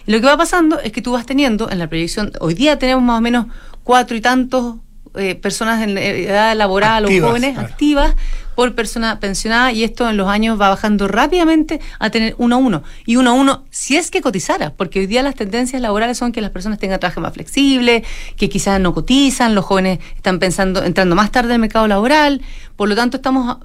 [0.05, 2.77] Y lo que va pasando es que tú vas teniendo en la proyección, hoy día
[2.77, 3.45] tenemos más o menos
[3.85, 4.75] cuatro y tantos
[5.15, 8.15] eh, personas en edad laboral o jóvenes activas
[8.55, 12.59] por persona pensionada y esto en los años va bajando rápidamente a tener uno a
[12.59, 12.83] uno.
[13.05, 16.31] Y uno a uno, si es que cotizara, porque hoy día las tendencias laborales son
[16.31, 18.03] que las personas tengan trabajo más flexible,
[18.37, 22.41] que quizás no cotizan, los jóvenes están pensando, entrando más tarde el mercado laboral,
[22.75, 23.57] por lo tanto estamos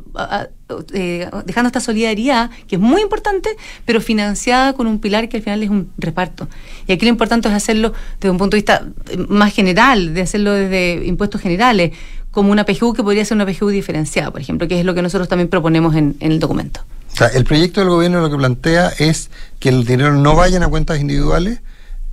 [0.93, 3.51] eh, dejando esta solidaridad, que es muy importante,
[3.85, 6.49] pero financiada con un pilar que al final es un reparto.
[6.87, 10.23] Y aquí lo importante es hacerlo desde un punto de vista eh, más general, de
[10.23, 11.93] hacerlo desde impuestos generales,
[12.37, 15.01] como una PGU que podría ser una PGU diferenciada, por ejemplo, que es lo que
[15.01, 16.83] nosotros también proponemos en, el documento.
[17.11, 20.63] O sea, el proyecto del gobierno lo que plantea es que el dinero no vaya
[20.63, 21.63] a cuentas individuales,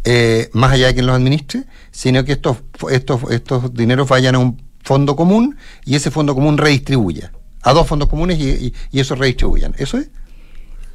[0.06, 2.60] eh, más allá de quien los administre, sino que estos,
[2.90, 7.86] estos, estos dineros vayan a un fondo común y ese fondo común redistribuya a dos
[7.86, 9.76] fondos comunes y, y, eso redistribuyan.
[9.78, 10.10] ¿Eso es?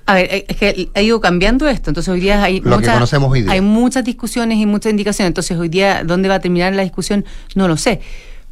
[0.06, 3.12] A ver, es que ha ido cambiando esto, entonces hoy día hay, muchas,
[3.46, 7.26] hay muchas discusiones y muchas indicaciones, entonces hoy día dónde va a terminar la discusión
[7.54, 8.00] no lo sé,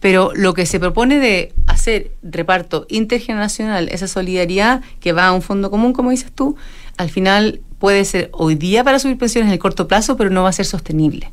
[0.00, 5.42] pero lo que se propone de hacer reparto intergeneracional, esa solidaridad que va a un
[5.42, 6.56] fondo común, como dices tú,
[6.96, 10.42] al final puede ser hoy día para subir pensiones en el corto plazo, pero no
[10.42, 11.32] va a ser sostenible.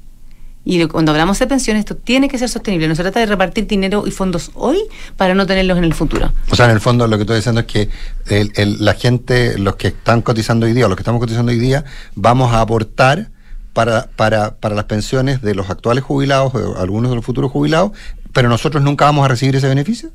[0.66, 2.88] Y cuando hablamos de pensiones, esto tiene que ser sostenible.
[2.88, 4.78] No se trata de repartir dinero y fondos hoy
[5.18, 6.32] para no tenerlos en el futuro.
[6.50, 7.90] O sea, en el fondo lo que estoy diciendo es que
[8.80, 11.84] la gente, los que están cotizando hoy día, los que estamos cotizando hoy día,
[12.16, 13.30] vamos a aportar
[13.74, 17.92] para, para, para las pensiones de los actuales jubilados o algunos de los futuros jubilados,
[18.32, 20.12] pero nosotros nunca vamos a recibir ese beneficio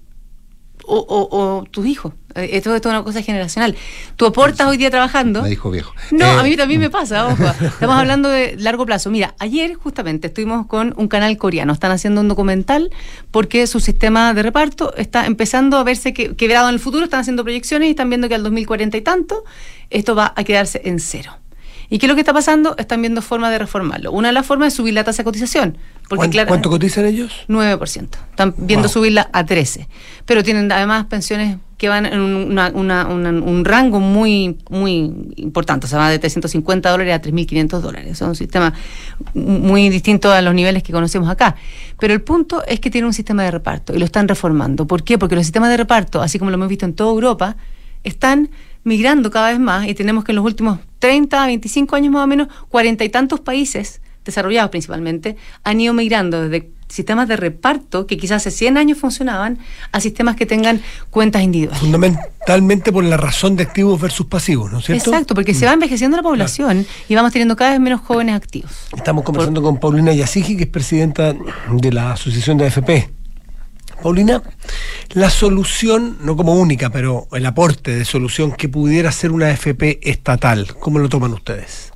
[0.88, 2.12] o, o, tus hijos.
[2.34, 3.76] Eh, esto, es una cosa generacional.
[4.16, 5.42] Tú aportas hoy día trabajando.
[5.42, 5.92] Me dijo viejo.
[6.10, 7.44] No, a mí eh, también me pasa, ojo.
[7.60, 9.10] Estamos hablando de largo plazo.
[9.10, 11.72] Mira, ayer justamente estuvimos con un canal coreano.
[11.72, 12.90] Están haciendo un documental
[13.30, 17.04] porque su sistema de reparto está empezando a verse que, quebrado en el futuro.
[17.04, 19.44] Están haciendo proyecciones y están viendo que al 2040 y tanto
[19.90, 21.32] esto va a quedarse en cero.
[21.90, 22.74] ¿Y qué es lo que está pasando?
[22.76, 24.12] Están viendo formas de reformarlo.
[24.12, 25.78] Una de las formas es subir la tasa de cotización.
[26.08, 27.32] Porque, ¿Cuánto, cotizan ellos?
[27.48, 28.08] 9%.
[28.30, 29.86] Están viendo subirla a 13%.
[30.26, 35.86] Pero tienen además pensiones que van en un rango muy, muy importante.
[35.86, 38.12] O sea, va de 350 dólares a 3.500 dólares.
[38.12, 38.74] Es un sistema
[39.32, 41.56] muy distinto a los niveles que conocemos acá.
[41.98, 44.86] Pero el punto es que tiene un sistema de reparto y lo están reformando.
[44.86, 45.16] ¿Por qué?
[45.18, 47.56] Porque los sistemas de reparto, así como lo hemos visto en toda Europa,
[48.02, 48.50] están
[48.88, 52.26] migrando cada vez más y tenemos que en los últimos 30, 25 años más o
[52.26, 58.16] menos, cuarenta y tantos países, desarrollados principalmente, han ido migrando desde sistemas de reparto que
[58.16, 59.58] quizás hace 100 años funcionaban
[59.92, 61.80] a sistemas que tengan cuentas individuales.
[61.80, 65.10] Fundamentalmente por la razón de activos versus pasivos, ¿no es cierto?
[65.10, 68.72] Exacto, porque se va envejeciendo la población y vamos teniendo cada vez menos jóvenes activos.
[68.96, 71.34] Estamos conversando con Paulina Yasigi, que es presidenta
[71.70, 73.17] de la Asociación de AFP.
[74.02, 74.42] Paulina,
[75.10, 80.00] la solución, no como única, pero el aporte de solución que pudiera ser una FP
[80.02, 81.92] estatal, ¿cómo lo toman ustedes?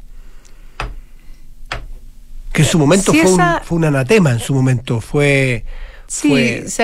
[2.53, 5.65] Que en su momento fue, un, anatema, en su momento fue...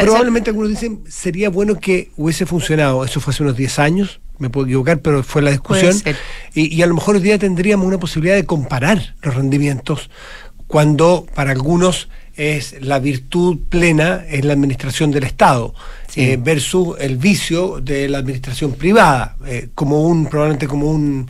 [0.01, 4.51] probablemente algunos dicen sería bueno que hubiese funcionado, eso fue hace unos 10 años, me
[4.51, 5.95] puedo equivocar, pero fue la discusión.
[6.55, 10.11] Y, y, a lo mejor hoy día tendríamos una posibilidad de comparar los rendimientos
[10.69, 15.75] cuando para algunos es la virtud plena en la administración del Estado
[16.15, 21.29] eh, versus el vicio de la administración privada, eh, como un, probablemente como un,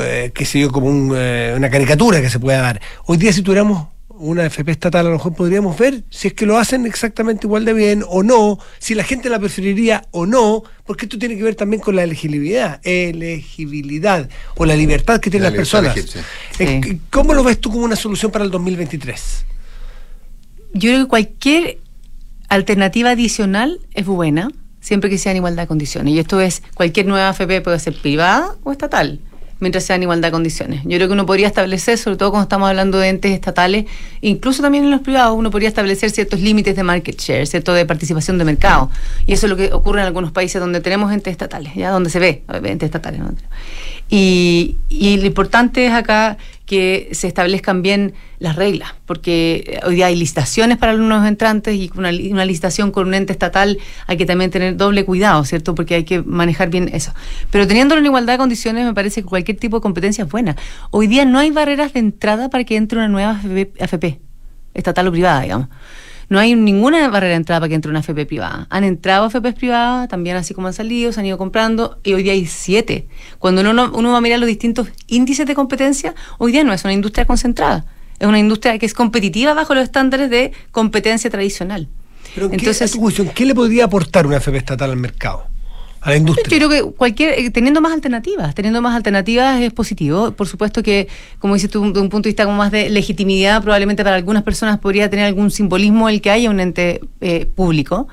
[0.00, 2.80] eh, qué sé yo, como una caricatura que se pueda dar.
[3.06, 6.44] Hoy día si tuviéramos una FP estatal a lo mejor podríamos ver si es que
[6.44, 10.64] lo hacen exactamente igual de bien o no, si la gente la preferiría o no,
[10.84, 15.50] porque esto tiene que ver también con la elegibilidad, elegibilidad o la libertad que tienen
[15.50, 15.96] las personas.
[17.10, 19.46] ¿Cómo lo ves tú como una solución para el 2023?
[20.72, 21.78] Yo creo que cualquier
[22.48, 26.14] alternativa adicional es buena, siempre que sea en igualdad de condiciones.
[26.14, 29.20] Y esto es, cualquier nueva AFP puede ser privada o estatal,
[29.60, 30.82] mientras sea en igualdad de condiciones.
[30.82, 33.86] Yo creo que uno podría establecer, sobre todo cuando estamos hablando de entes estatales,
[34.20, 37.86] incluso también en los privados, uno podría establecer ciertos límites de market share, cierto de
[37.86, 38.90] participación de mercado.
[39.26, 42.10] Y eso es lo que ocurre en algunos países donde tenemos entes estatales, ya donde
[42.10, 43.20] se ve entes estatales.
[44.10, 50.06] Y, y lo importante es acá que se establezcan bien las reglas, porque hoy día
[50.06, 54.26] hay licitaciones para algunos entrantes y una, una licitación con un ente estatal hay que
[54.26, 55.74] también tener doble cuidado, ¿cierto?
[55.74, 57.12] Porque hay que manejar bien eso.
[57.50, 60.56] Pero teniéndolo en igualdad de condiciones, me parece que cualquier tipo de competencia es buena.
[60.90, 63.40] Hoy día no hay barreras de entrada para que entre una nueva
[63.80, 64.20] AFP,
[64.74, 65.68] estatal o privada, digamos.
[66.32, 68.66] No hay ninguna barrera de entrada para que entre una FP privada.
[68.70, 72.22] Han entrado FP privadas, también así como han salido, se han ido comprando, y hoy
[72.22, 73.06] día hay siete.
[73.38, 76.84] Cuando uno, uno va a mirar los distintos índices de competencia, hoy día no es
[76.84, 77.84] una industria concentrada,
[78.18, 81.88] es una industria que es competitiva bajo los estándares de competencia tradicional.
[82.34, 85.51] Pero Entonces, ¿qué, ¿qué le podría aportar una FP estatal al mercado?
[86.02, 86.58] A la industria.
[86.58, 90.32] Yo creo que cualquier, eh, teniendo más alternativas, teniendo más alternativas es positivo.
[90.32, 93.62] Por supuesto que, como dices tú, de un punto de vista como más de legitimidad,
[93.62, 98.08] probablemente para algunas personas podría tener algún simbolismo el que haya un ente eh, público.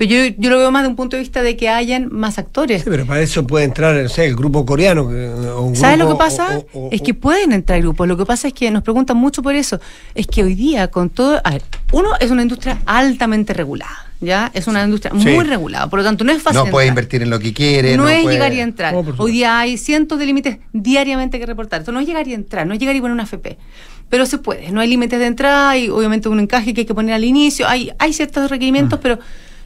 [0.00, 2.38] Pero yo, yo lo veo más de un punto de vista de que hayan más
[2.38, 2.84] actores.
[2.84, 5.02] Sí, pero para eso puede entrar, no sé, el grupo coreano.
[5.56, 6.62] O ¿Sabes lo que pasa?
[6.90, 8.08] es que pueden entrar grupos.
[8.08, 9.78] Lo que pasa es que nos preguntan mucho por eso.
[10.14, 11.38] Es que hoy día, con todo.
[11.44, 14.06] A ver, uno es una industria altamente regulada.
[14.22, 14.50] ¿ya?
[14.54, 16.64] Es una industria muy regulada, por lo tanto no es fácil.
[16.64, 17.94] No puede invertir en lo que quiere.
[17.98, 18.94] No, es llegar y entrar.
[19.18, 21.80] Hoy día hay cientos de límites diariamente que reportar.
[21.80, 23.58] Esto no es llegar y entrar, no es llegar y poner una FP.
[24.08, 26.94] Pero se puede, no hay límites de entrada, hay obviamente un encaje que hay que
[26.94, 29.02] poner al inicio, hay, hay ciertos requerimientos, mm.
[29.02, 29.18] pero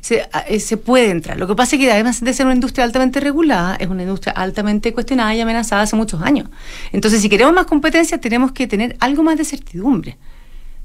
[0.04, 1.38] se, eh, se, puede entrar.
[1.38, 4.34] Lo que pasa es que además de ser una industria altamente regulada, es una industria
[4.34, 6.50] altamente cuestionada y amenazada hace muchos años.
[6.92, 10.18] Entonces, si queremos más competencia, tenemos que tener algo más de certidumbre.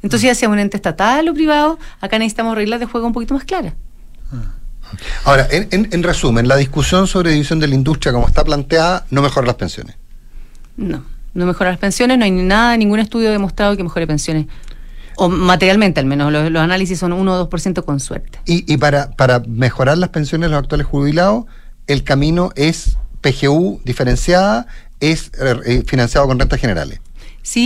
[0.01, 3.33] Entonces, ya sea un ente estatal o privado, acá necesitamos reglas de juego un poquito
[3.33, 3.73] más claras.
[5.25, 9.47] Ahora, en, resumen, la discusión sobre división de la industria como está planteada no mejora
[9.47, 9.97] las pensiones.
[10.77, 11.03] No,
[11.33, 14.45] no mejora las pensiones, no hay nada, ningún estudio demostrado que mejore pensiones.
[15.21, 18.39] O materialmente al menos, los, análisis son 1 o 2% con suerte.
[18.45, 21.43] Y, para, para mejorar las pensiones de los actuales jubilados,
[21.87, 24.67] el camino es PGU diferenciada,
[25.01, 25.31] es
[25.65, 27.01] eh, financiado con rentas generales.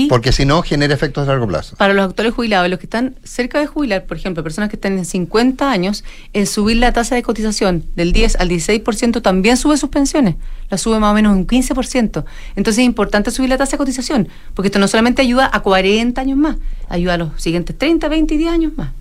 [0.10, 1.76] Porque si no, genera efectos a largo plazo.
[1.76, 4.98] Para los actuales jubilados, los que están cerca de jubilar, por ejemplo, personas que están
[4.98, 9.78] en 50 años, el subir la tasa de cotización del 10 al 16% también sube
[9.78, 10.36] sus pensiones.
[10.70, 12.26] La sube más o menos un 15%.
[12.56, 16.20] Entonces es importante subir la tasa de cotización, porque esto no solamente ayuda a 40
[16.20, 16.58] años más,
[16.90, 18.92] ayuda a los siguientes 30, 20 y 10 años más.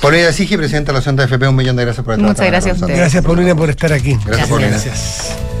[0.00, 2.46] Paulina Sige, presidenta de la Asociación de FP, un millón de gracias por estar Muchas
[2.46, 2.98] gracias a ustedes.
[2.98, 4.16] Gracias, Paulina, por estar aquí.
[4.24, 4.70] Gracias, Paulina.
[4.70, 5.57] Gracias.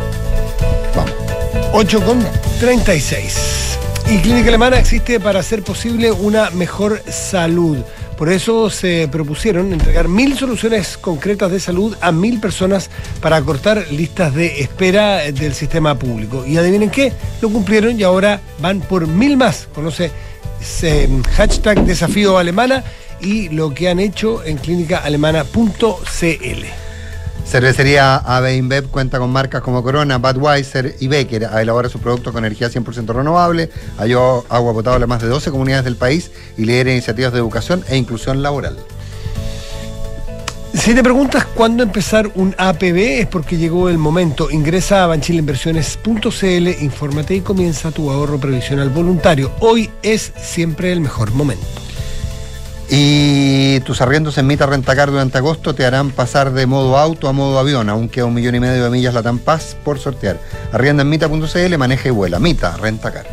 [1.68, 1.70] Vamos.
[1.72, 2.26] 8 con
[2.60, 3.78] 36.
[4.10, 7.78] Y Clínica Alemana existe para hacer posible una mejor salud.
[8.16, 13.86] Por eso se propusieron entregar mil soluciones concretas de salud a mil personas para acortar
[13.92, 16.44] listas de espera del sistema público.
[16.44, 19.68] Y adivinen qué, lo cumplieron y ahora van por mil más.
[19.74, 20.10] Conoce
[20.60, 22.82] ese hashtag desafío alemana
[23.20, 26.87] y lo que han hecho en clínicaalemana.cl.
[27.48, 31.48] Cervecería AB InBev cuenta con marcas como Corona, Budweiser y Becker.
[31.58, 35.86] Elabora sus productos con energía 100% renovable, hay agua potable a más de 12 comunidades
[35.86, 38.76] del país y lidera iniciativas de educación e inclusión laboral.
[40.74, 44.50] Si te preguntas cuándo empezar un APB es porque llegó el momento.
[44.50, 49.52] Ingresa a banchileinversiones.cl, infórmate y comienza tu ahorro previsional voluntario.
[49.60, 51.87] Hoy es siempre el mejor momento.
[52.90, 57.32] Y tus arriendos en Mita Rentacar durante agosto te harán pasar de modo auto a
[57.32, 57.90] modo avión.
[57.90, 60.40] Aún queda un millón y medio de millas la Paz por sortear.
[60.72, 62.38] Arrienda en mita.cl, maneja y vuela.
[62.38, 63.26] Mita Rentacar.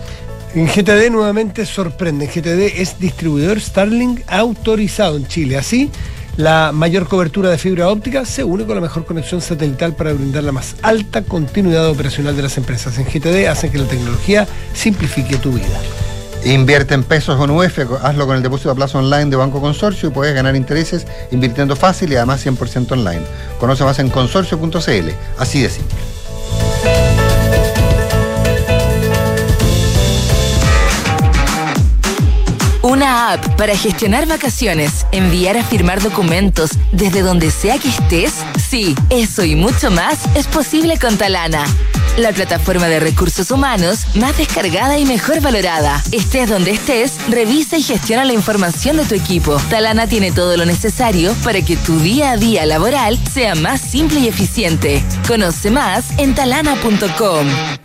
[0.54, 2.28] En GTD nuevamente sorprende.
[2.28, 5.58] GTD es distribuidor Starlink autorizado en Chile.
[5.58, 5.90] Así,
[6.38, 10.44] la mayor cobertura de fibra óptica se une con la mejor conexión satelital para brindar
[10.44, 12.98] la más alta continuidad operacional de las empresas.
[12.98, 15.80] En GTD hacen que la tecnología simplifique tu vida.
[16.46, 20.10] Invierte en pesos con UF, hazlo con el depósito a plazo online de Banco Consorcio
[20.10, 23.24] y puedes ganar intereses invirtiendo fácil y además 100% online.
[23.60, 25.98] Conoce más en consorcio.cl, así de simple.
[32.84, 38.34] Una app para gestionar vacaciones, enviar a firmar documentos desde donde sea que estés.
[38.70, 41.66] Sí, eso y mucho más es posible con Talana
[42.18, 46.02] la plataforma de recursos humanos más descargada y mejor valorada.
[46.12, 49.58] Estés donde estés, revisa y gestiona la información de tu equipo.
[49.70, 54.20] Talana tiene todo lo necesario para que tu día a día laboral sea más simple
[54.20, 55.04] y eficiente.
[55.28, 57.85] Conoce más en talana.com.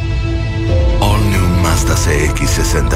[1.71, 2.91] Mazda CX60.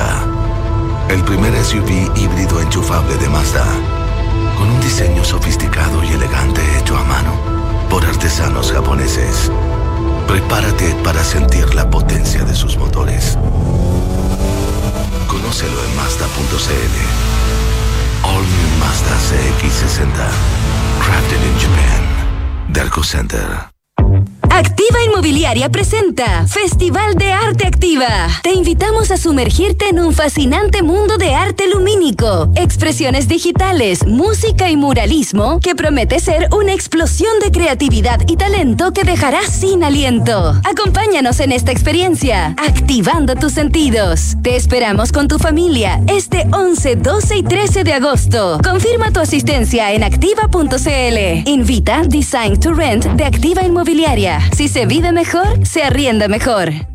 [1.07, 3.65] El primer SUV híbrido enchufable de Mazda.
[4.57, 7.31] Con un diseño sofisticado y elegante hecho a mano
[7.89, 9.49] por artesanos japoneses.
[10.27, 13.37] Prepárate para sentir la potencia de sus motores.
[15.29, 16.95] Conócelo en Mazda.cl.
[18.23, 20.19] All New Mazda CX60
[20.99, 22.73] Crafted in Japan.
[22.73, 23.74] Darko Center.
[24.55, 28.29] Activa Inmobiliaria presenta Festival de Arte Activa.
[28.41, 34.77] Te invitamos a sumergirte en un fascinante mundo de arte lumínico, expresiones digitales, música y
[34.77, 40.53] muralismo que promete ser una explosión de creatividad y talento que dejará sin aliento.
[40.63, 44.37] Acompáñanos en esta experiencia, activando tus sentidos.
[44.41, 48.59] Te esperamos con tu familia este 11, 12 y 13 de agosto.
[48.63, 51.49] Confirma tu asistencia en activa.cl.
[51.49, 54.44] Invita Design to Rent de Activa Inmobiliaria.
[54.53, 56.94] Si se vive mejor, se arrienda mejor.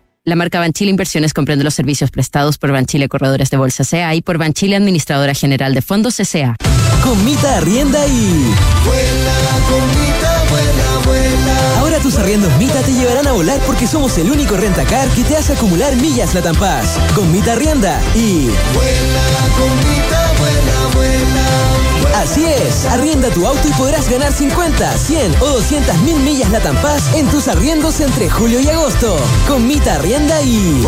[0.23, 4.21] La marca Banchile Inversiones comprende los servicios prestados por Banchile Corredores de Bolsa CA y
[4.21, 6.55] por Banchile Administradora General de Fondos CA.
[7.03, 8.53] Comita Arrienda y...
[8.85, 9.33] Vuela,
[9.67, 11.79] comita, vuela, vuela.
[11.79, 15.35] Ahora tus arriendos Mita te llevarán a volar porque somos el único rentacar que te
[15.35, 16.99] hace acumular millas Latam Paz.
[17.15, 18.45] Con Mita Arrienda y...
[18.75, 19.25] Vuela,
[19.57, 20.80] comita, vuela.
[22.21, 26.79] Así es, arrienda tu auto y podrás ganar 50, 100 o 200 mil millas Latam
[26.79, 29.17] Paz en tus arriendos entre julio y agosto.
[29.47, 30.85] Con Mita Arrienda y...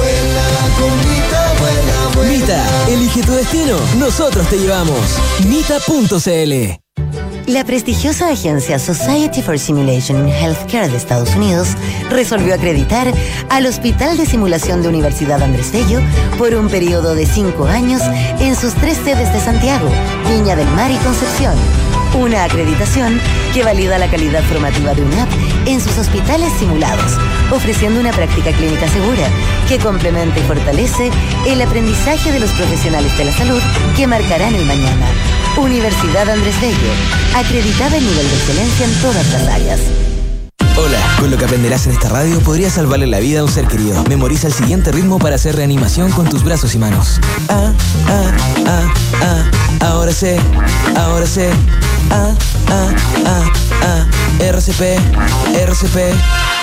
[2.30, 5.00] Mita, elige tu destino, nosotros te llevamos.
[5.48, 11.76] Mita.cl La prestigiosa agencia Society for Simulation in Healthcare de Estados Unidos
[12.10, 13.12] resolvió acreditar
[13.50, 16.00] al Hospital de Simulación de Universidad Andrés Bello
[16.38, 18.02] por un periodo de cinco años
[18.40, 19.90] en sus tres sedes de Santiago,
[20.30, 21.54] Viña del Mar y Concepción.
[22.18, 23.20] Una acreditación
[23.54, 25.30] que valida la calidad formativa de UNAP
[25.66, 27.18] en sus hospitales simulados,
[27.52, 29.28] ofreciendo una práctica clínica segura
[29.68, 31.12] que complementa y fortalece
[31.46, 33.62] el aprendizaje de los profesionales de la salud
[33.98, 35.08] que marcarán el mañana.
[35.58, 36.92] Universidad Andrés Bello,
[37.36, 39.80] acreditada en nivel de excelencia en todas las áreas.
[40.76, 43.68] Hola, con lo que aprenderás en esta radio podrías salvarle la vida a un ser
[43.68, 44.04] querido.
[44.06, 47.20] Memoriza el siguiente ritmo para hacer reanimación con tus brazos y manos.
[47.50, 47.72] Ah,
[48.08, 48.32] ah,
[48.66, 50.40] ah, ah, ahora sé,
[50.96, 51.52] ahora sé.
[52.10, 52.34] Ah,
[54.64, 54.98] RCP,
[55.56, 55.98] RCP.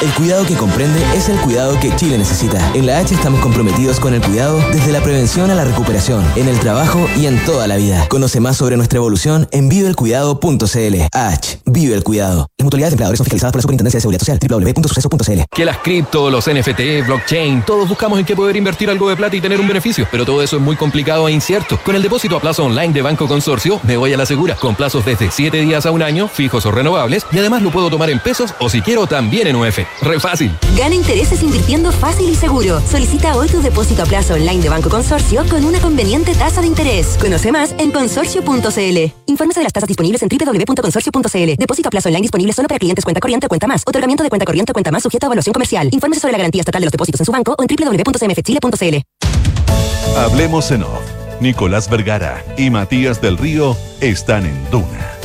[0.01, 2.72] El cuidado que comprende es el cuidado que Chile necesita.
[2.72, 6.48] En la H estamos comprometidos con el cuidado desde la prevención a la recuperación, en
[6.48, 8.09] el trabajo y en toda la vida.
[8.09, 11.03] Conoce más sobre nuestra evolución en viveelcuidado.cl.
[11.12, 12.48] H, vive el cuidado.
[12.57, 15.42] Las mutualidades de empleadores son fiscalizadas por la Superintendencia de Seguridad Social, www.suceso.cl.
[15.55, 19.36] Que las cripto, los NFT, blockchain, todos buscamos en qué poder invertir algo de plata
[19.36, 21.78] y tener un beneficio, pero todo eso es muy complicado e incierto.
[21.84, 24.74] Con el depósito a plazo online de Banco Consorcio, me voy a la segura, con
[24.74, 28.11] plazos desde 7 días a un año, fijos o renovables, y además lo puedo tomar
[28.11, 29.78] en pesos o si quiero también en UF.
[30.03, 30.51] Re fácil.
[30.76, 32.80] Gana intereses invirtiendo fácil y seguro.
[32.91, 36.68] Solicita hoy tu depósito a plazo online de Banco Consorcio con una conveniente tasa de
[36.68, 37.18] interés.
[37.20, 39.12] Conoce más en consorcio.cl.
[39.26, 41.55] Infórmese de las tasas disponibles en www.consorcio.cl.
[41.59, 43.82] Depósito a plazo online disponible solo para clientes cuenta corriente o cuenta más.
[43.86, 45.88] Otorgamiento de cuenta corriente o cuenta más sujeto a evaluación comercial.
[45.93, 48.97] Infórmese sobre la garantía estatal de los depósitos en su banco o en www.cmfchile.cl.
[50.16, 51.03] Hablemos en off.
[51.41, 55.19] Nicolás Vergara y Matías del Río están en Duna.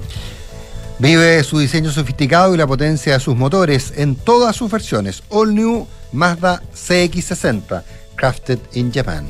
[1.02, 5.24] Vive su diseño sofisticado y la potencia de sus motores en todas sus versiones.
[5.30, 7.82] All New Mazda CX60,
[8.14, 9.26] crafted in Japan.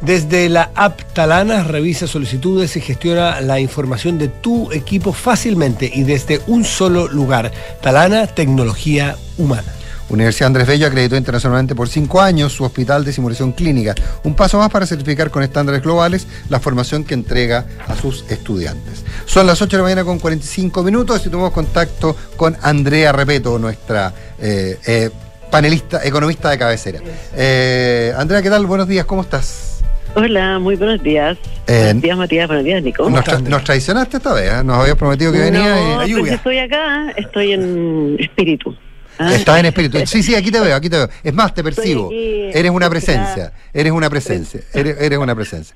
[0.00, 6.04] Desde la app Talana revisa solicitudes y gestiona la información de tu equipo fácilmente y
[6.04, 7.52] desde un solo lugar.
[7.82, 9.81] Talana, tecnología humana.
[10.08, 13.94] Universidad Andrés Bello acreditó internacionalmente por cinco años su hospital de simulación clínica.
[14.24, 19.04] Un paso más para certificar con estándares globales la formación que entrega a sus estudiantes.
[19.24, 23.58] Son las 8 de la mañana con 45 minutos y tomamos contacto con Andrea Repeto,
[23.58, 25.10] nuestra eh, eh,
[25.50, 27.00] panelista, economista de cabecera.
[27.34, 28.66] Eh, Andrea, ¿qué tal?
[28.66, 29.78] Buenos días, ¿cómo estás?
[30.14, 31.38] Hola, muy buenos días.
[31.66, 32.46] Eh, buenos días, Matías.
[32.46, 33.08] Buenos días, Nico.
[33.08, 34.62] Nos, tra- nos traicionaste esta vez, ¿eh?
[34.62, 36.14] nos habías prometido que venía no, y...
[36.16, 38.76] pues estoy acá, estoy en espíritu.
[39.18, 39.34] ¿Ah?
[39.34, 39.98] Estás en espíritu.
[40.06, 41.08] Sí, sí, aquí te veo, aquí te veo.
[41.22, 42.10] Es más, te percibo.
[42.12, 43.52] Eres una presencia.
[43.72, 44.60] Eres una presencia.
[44.72, 45.74] Eres, eres una presencia.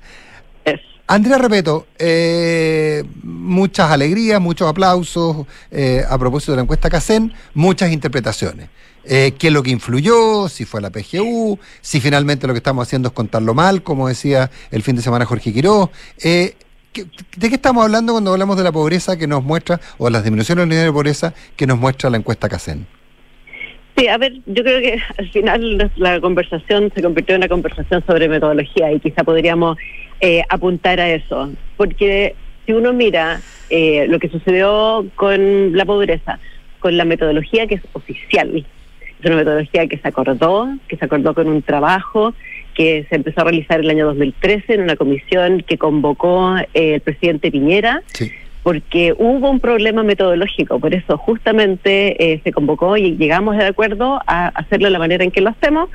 [1.09, 7.93] Andrea Repeto, eh, muchas alegrías, muchos aplausos eh, a propósito de la encuesta CACEN, muchas
[7.93, 8.67] interpretaciones.
[9.05, 10.49] Eh, ¿Qué es lo que influyó?
[10.49, 14.51] Si fue la PGU, si finalmente lo que estamos haciendo es contarlo mal, como decía
[14.69, 16.55] el fin de semana Jorge ¿qué-
[17.37, 20.63] ¿De qué estamos hablando cuando hablamos de la pobreza que nos muestra, o las disminuciones
[20.63, 22.85] del nivel de pobreza que nos muestra la encuesta CACEN?
[23.97, 28.03] Sí, a ver, yo creo que al final la conversación se convirtió en una conversación
[28.05, 29.77] sobre metodología y quizá podríamos
[30.21, 32.35] eh, apuntar a eso, porque
[32.65, 36.39] si uno mira eh, lo que sucedió con la pobreza,
[36.79, 38.65] con la metodología que es oficial,
[39.19, 42.35] es una metodología que se acordó, que se acordó con un trabajo
[42.75, 47.01] que se empezó a realizar el año 2013 en una comisión que convocó eh, el
[47.01, 48.03] presidente Piñera
[48.67, 54.19] porque hubo un problema metodológico, por eso justamente eh, se convocó y llegamos de acuerdo
[54.27, 55.89] a hacerlo de la manera en que lo hacemos.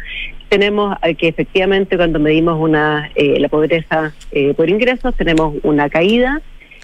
[0.48, 5.90] Tenemos eh, que efectivamente cuando medimos una eh, la pobreza eh, por ingresos tenemos una
[5.90, 6.40] caída.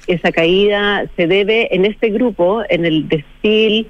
[0.07, 3.89] Esa caída se debe en este grupo, en el desfil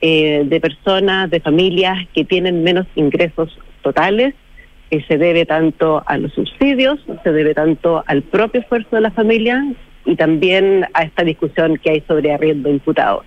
[0.00, 4.34] eh, de personas, de familias que tienen menos ingresos totales.
[4.90, 9.12] Eh, se debe tanto a los subsidios, se debe tanto al propio esfuerzo de la
[9.12, 9.64] familia
[10.06, 13.24] y también a esta discusión que hay sobre arriendo imputado.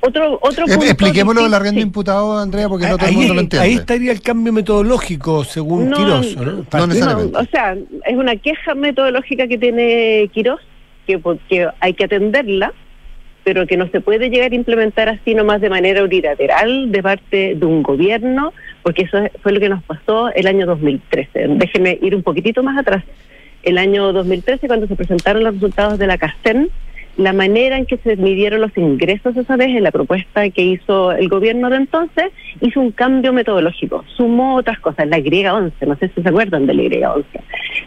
[0.00, 3.34] Otro, otro Eh, punto Expliquémoslo del arriendo imputado, Andrea, porque no todo el ahí, mundo
[3.34, 3.66] lo entiende.
[3.68, 6.66] ahí estaría el cambio metodológico, según No, Quirós, ¿o ¿no?
[6.72, 7.38] no necesariamente.
[7.38, 10.60] o sea, es una queja metodológica que tiene Quirós,
[11.06, 12.72] que, porque hay que atenderla,
[13.44, 17.54] pero que no se puede llegar a implementar así nomás de manera unilateral de parte
[17.56, 18.52] de un gobierno,
[18.82, 21.46] porque eso fue lo que nos pasó el año 2013.
[21.48, 23.04] Déjenme ir un poquitito más atrás.
[23.62, 26.70] El año 2013, cuando se presentaron los resultados de la CASTEN,
[27.18, 31.12] la manera en que se midieron los ingresos esa vez en la propuesta que hizo
[31.12, 32.32] el gobierno de entonces,
[32.62, 36.72] hizo un cambio metodológico, sumó otras cosas, la Y11, no sé si se acuerdan de
[36.74, 37.24] la Y11.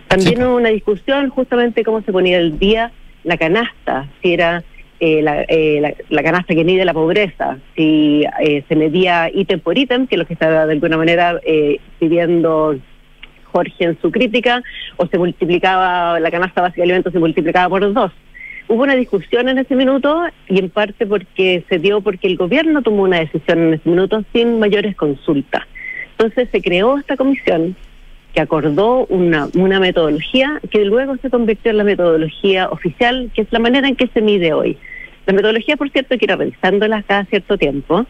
[0.07, 2.91] También hubo una discusión justamente cómo se ponía el día
[3.23, 4.63] la canasta, si era
[4.99, 9.59] eh, la, eh, la- la canasta que mide la pobreza, si eh, se medía ítem
[9.59, 12.75] por ítem, que es lo que está de alguna manera eh, pidiendo
[13.55, 14.61] Jorge en su crítica,
[14.97, 18.11] o se multiplicaba, la canasta básica de alimentos se multiplicaba por dos.
[18.67, 22.81] Hubo una discusión en ese minuto y en parte porque se dio porque el gobierno
[22.81, 25.63] tomó una decisión en ese minuto sin mayores consultas.
[26.17, 27.77] Entonces se creó esta comisión
[28.33, 33.47] que acordó una, una metodología que luego se convirtió en la metodología oficial, que es
[33.51, 34.77] la manera en que se mide hoy.
[35.25, 38.05] La metodología, por cierto, hay que ir revisándola cada cierto tiempo.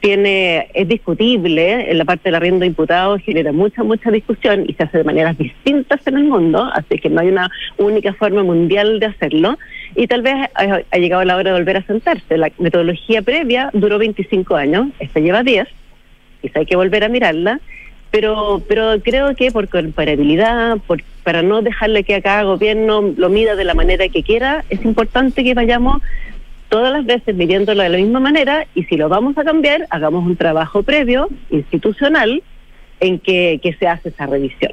[0.00, 4.84] Tiene, es discutible, en la parte del arriendo imputado genera mucha, mucha discusión y se
[4.84, 8.98] hace de maneras distintas en el mundo, así que no hay una única forma mundial
[8.98, 9.58] de hacerlo.
[9.94, 12.38] Y tal vez ha, ha llegado la hora de volver a sentarse.
[12.38, 15.68] La metodología previa duró 25 años, esta lleva 10,
[16.40, 17.60] quizá hay que volver a mirarla,
[18.10, 23.28] pero pero creo que por comparabilidad, por, para no dejarle que a cada gobierno lo
[23.28, 26.02] mida de la manera que quiera, es importante que vayamos
[26.70, 30.24] todas las veces midiéndolo de la misma manera y si lo vamos a cambiar, hagamos
[30.24, 32.42] un trabajo previo, institucional,
[33.00, 34.72] en que, que se hace esa revisión.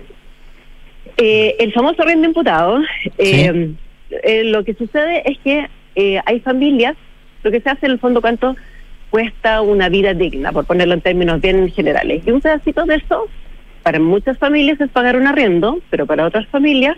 [1.17, 2.79] Eh, el famoso arriendo imputado,
[3.17, 3.71] eh,
[4.11, 6.95] eh, lo que sucede es que eh, hay familias,
[7.43, 8.55] lo que se hace en el fondo, cuánto
[9.09, 12.21] cuesta una vida digna, por ponerlo en términos bien generales.
[12.25, 13.27] Y un pedacito de eso,
[13.81, 16.97] para muchas familias es pagar un arriendo, pero para otras familias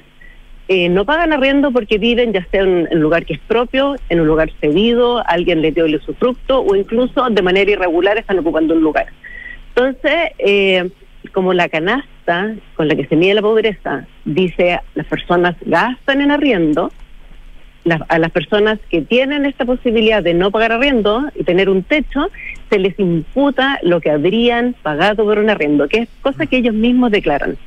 [0.71, 4.19] eh, no pagan arriendo porque viven ya sea en un lugar que es propio, en
[4.19, 8.75] un lugar cedido, alguien les dio el usufructo o incluso de manera irregular están ocupando
[8.75, 9.07] un lugar.
[9.69, 10.91] Entonces, eh,
[11.33, 16.29] como la canasta con la que se mide la pobreza dice las personas gastan en
[16.29, 16.91] arriendo,
[18.07, 22.29] a las personas que tienen esta posibilidad de no pagar arriendo y tener un techo,
[22.69, 26.75] se les imputa lo que habrían pagado por un arriendo, que es cosa que ellos
[26.75, 27.57] mismos declaran.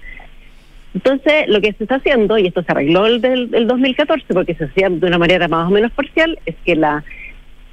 [0.94, 4.54] Entonces, lo que se está haciendo, y esto se arregló el del, del 2014 porque
[4.54, 7.02] se hacía de una manera más o menos parcial, es que la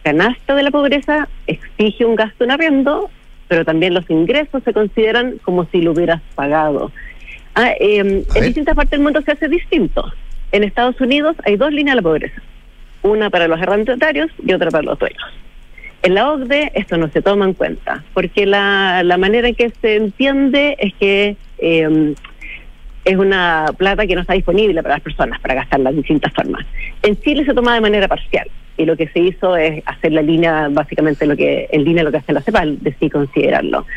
[0.03, 3.09] canasta de la pobreza exige un gasto en arriendo,
[3.47, 6.91] pero también los ingresos se consideran como si lo hubieras pagado.
[7.55, 10.11] Ah, eh, en distintas partes del mundo se hace distinto.
[10.51, 12.41] En Estados Unidos hay dos líneas de la pobreza,
[13.01, 15.23] una para los arrendatarios y otra para los dueños.
[16.01, 19.69] En la OCDE esto no se toma en cuenta, porque la, la manera en que
[19.81, 22.15] se entiende es que eh,
[23.09, 26.63] es una plata que no está disponible para las personas para gastarla de distintas formas.
[27.01, 28.47] En Chile se toma de manera parcial
[28.77, 32.11] y lo que se hizo es hacer la línea, básicamente lo que en línea lo
[32.11, 33.87] que hace la CEPAL, de sí considerarlo.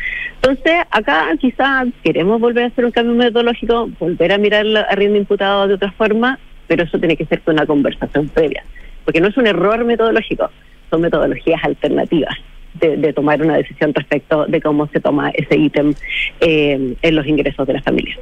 [0.41, 5.19] Entonces, acá quizás queremos volver a hacer un cambio metodológico, volver a mirar el arriendo
[5.19, 8.63] imputado de otra forma, pero eso tiene que ser con una conversación previa,
[9.05, 10.49] porque no es un error metodológico,
[10.89, 12.35] son metodologías alternativas.
[12.73, 15.93] De, de tomar una decisión respecto de cómo se toma ese ítem
[16.39, 18.17] eh, en los ingresos de las familias.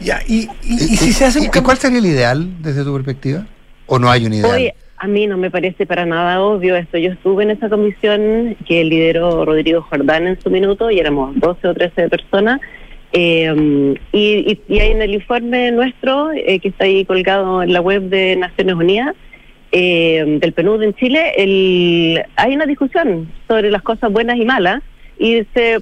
[0.00, 2.92] Ya, y, y, y si se hace un ¿Y ¿Cuál sería el ideal desde tu
[2.92, 3.46] perspectiva?
[3.86, 4.52] ¿O no hay un ideal?
[4.54, 6.96] Hoy a mí no me parece para nada obvio esto.
[6.98, 11.68] Yo estuve en esa comisión que lideró Rodrigo Jordán en su minuto y éramos 12
[11.68, 12.60] o 13 personas.
[13.12, 17.72] eh, y, y, y hay en el informe nuestro, eh, que está ahí colgado en
[17.72, 19.14] la web de Naciones Unidas,
[19.72, 24.82] eh, del PNUD en Chile, el, hay una discusión sobre las cosas buenas y malas
[25.18, 25.80] y se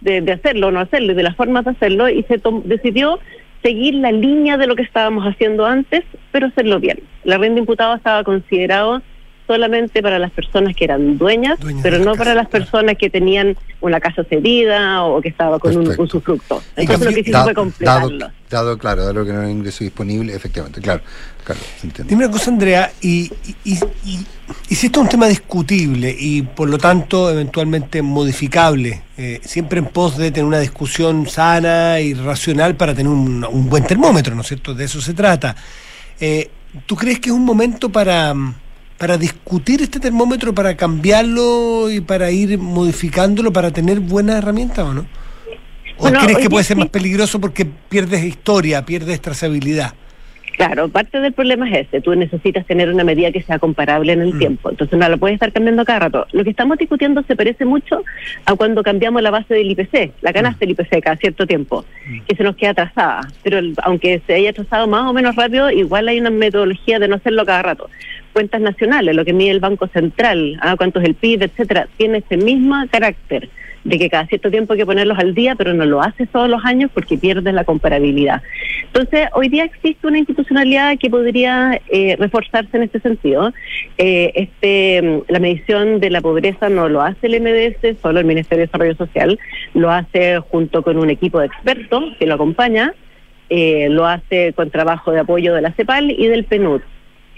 [0.00, 2.62] de, de hacerlo o no hacerlo y de las formas de hacerlo y se tom-
[2.64, 3.18] decidió
[3.62, 7.00] seguir la línea de lo que estábamos haciendo antes, pero hacerlo bien.
[7.24, 9.02] La renta imputada estaba considerado
[9.48, 13.98] solamente para las personas que eran dueñas, pero no para las personas que tenían una
[13.98, 16.62] casa cedida o que estaba con un usufructo.
[16.76, 18.30] Entonces lo que hicimos fue dado, completarlo.
[18.50, 21.00] dado, claro, dado que no hay ingreso disponible, efectivamente, claro,
[21.48, 22.10] claro, se entiende.
[22.10, 23.30] Dime una cosa, Andrea, y,
[23.64, 24.26] y- y- y-
[24.68, 29.78] y si esto es un tema discutible y por lo tanto eventualmente modificable, eh, siempre
[29.78, 34.34] en pos de tener una discusión sana y racional para tener un, un buen termómetro,
[34.34, 34.74] ¿no es cierto?
[34.74, 35.56] De eso se trata.
[36.20, 36.50] Eh,
[36.86, 38.34] ¿Tú crees que es un momento para,
[38.98, 44.92] para discutir este termómetro, para cambiarlo y para ir modificándolo, para tener buenas herramientas o
[44.94, 45.00] no?
[45.96, 49.94] ¿O Bueno, crees que puede ser más peligroso porque pierdes historia, pierdes trazabilidad?
[50.58, 52.00] Claro, parte del problema es ese.
[52.00, 54.38] Tú necesitas tener una medida que sea comparable en el Mm.
[54.40, 54.70] tiempo.
[54.70, 56.26] Entonces no la puedes estar cambiando cada rato.
[56.32, 58.02] Lo que estamos discutiendo se parece mucho
[58.44, 61.84] a cuando cambiamos la base del IPC, la canasta del IPC cada cierto tiempo,
[62.26, 63.20] que se nos queda atrasada.
[63.44, 67.06] Pero el- aunque se haya atrasado más o menos rápido, igual hay una metodología de
[67.06, 67.88] no hacerlo cada rato.
[68.32, 72.18] Cuentas nacionales, lo que mide el Banco Central, ah, cuánto es el PIB, etcétera, tiene
[72.18, 73.48] ese mismo carácter
[73.84, 76.48] de que cada cierto tiempo hay que ponerlos al día, pero no lo haces todos
[76.48, 78.42] los años porque pierdes la comparabilidad.
[78.86, 83.52] Entonces, hoy día existe una institucionalidad que podría eh, reforzarse en este sentido.
[83.96, 88.26] Eh, este, mm, la medición de la pobreza no lo hace el MDS, solo el
[88.26, 89.38] Ministerio de Desarrollo Social,
[89.74, 92.94] lo hace junto con un equipo de expertos que lo acompaña,
[93.50, 96.82] eh, lo hace con trabajo de apoyo de la CEPAL y del PNUD.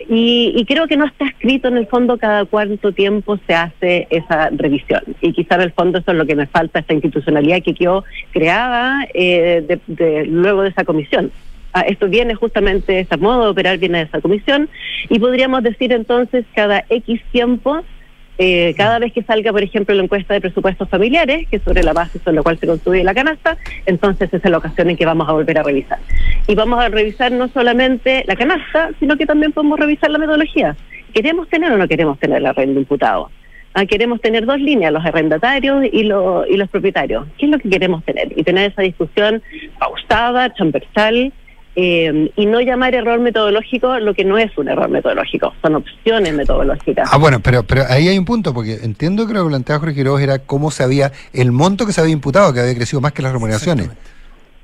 [0.08, 4.06] Y, y creo que no está escrito en el fondo cada cuánto tiempo se hace
[4.10, 5.02] esa revisión.
[5.20, 8.04] Y quizá en el fondo eso es lo que me falta, esta institucionalidad que quedó
[8.32, 11.30] creada eh, de- de- luego de esa comisión.
[11.72, 14.68] Ah, esto viene justamente, ese modo de operar viene de esa comisión.
[15.08, 17.82] Y podríamos decir entonces cada X tiempo,
[18.42, 21.82] eh, cada vez que salga, por ejemplo, la encuesta de presupuestos familiares, que es sobre
[21.82, 24.96] la base sobre la cual se construye la canasta, entonces esa es la ocasión en
[24.96, 25.98] que vamos a volver a revisar.
[26.46, 30.74] Y vamos a revisar no solamente la canasta, sino que también podemos revisar la metodología.
[31.12, 33.30] ¿Queremos tener o no queremos tener la renta imputado?
[33.74, 37.26] Ah, queremos tener dos líneas, los arrendatarios y, lo- y los propietarios.
[37.38, 38.32] ¿Qué es lo que queremos tener?
[38.36, 39.42] Y tener esa discusión
[39.78, 41.32] pausada, transversal,
[41.82, 46.34] eh, y no llamar error metodológico lo que no es un error metodológico, son opciones
[46.34, 47.08] metodológicas.
[47.10, 49.94] Ah, bueno, pero, pero ahí hay un punto, porque entiendo que lo que planteaba Jorge
[49.94, 53.12] Quiroz era cómo se había, el monto que se había imputado, que había crecido más
[53.12, 53.88] que las remuneraciones.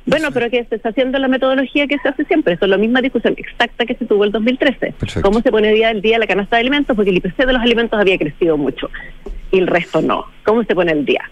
[0.04, 2.54] Bueno, pero que se está haciendo la metodología que se hace siempre.
[2.54, 4.92] Eso es la misma discusión exacta que se tuvo el 2013.
[4.92, 5.22] Perfecto.
[5.22, 6.94] ¿Cómo se pone día al día la canasta de alimentos?
[6.94, 8.88] Porque el IPC de los alimentos había crecido mucho
[9.50, 10.26] y el resto no.
[10.44, 11.22] ¿Cómo se pone el día?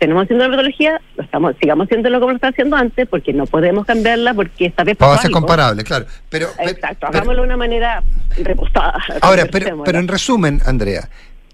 [0.00, 3.44] Tenemos haciendo la metodología, lo estamos, sigamos haciéndolo como lo estaba haciendo antes, porque no
[3.44, 5.40] podemos cambiarla, porque esta vez Para pasó ser algo.
[5.40, 6.06] comparable, claro.
[6.30, 8.02] Pero, Exacto, hagámoslo de una manera
[8.42, 8.94] repostada.
[9.20, 11.06] Ahora, pero, pero en resumen, Andrea,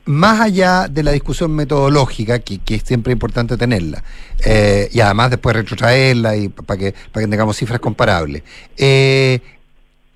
[0.05, 4.05] más allá de la discusión metodológica, que, que es siempre importante tenerla,
[4.45, 8.45] eh, y además después retrotraerla y para que, para que tengamos cifras comparables,
[8.77, 9.41] eh,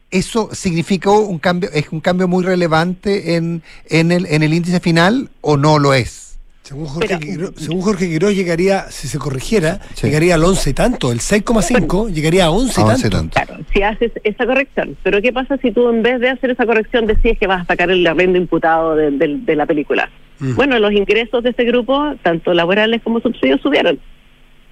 [0.09, 4.78] ¿eso significó un cambio, es un cambio muy relevante en, en, el, en el índice
[4.78, 6.30] final o no lo es?
[6.63, 11.11] Según Jorge, Quiró- según Jorge Quirós llegaría, si se corrigiera, llegaría al 11 y tanto,
[11.11, 13.31] el 6,5 llegaría a 11 y tanto.
[13.45, 14.97] Claro, si haces esa corrección.
[15.03, 17.67] Pero ¿qué pasa si tú en vez de hacer esa corrección decides que vas a
[17.67, 20.11] sacar el arrendo imputado de, de- de la película?
[20.39, 23.99] Bueno, los ingresos de ese grupo, tanto laborales como subsidios, subieron.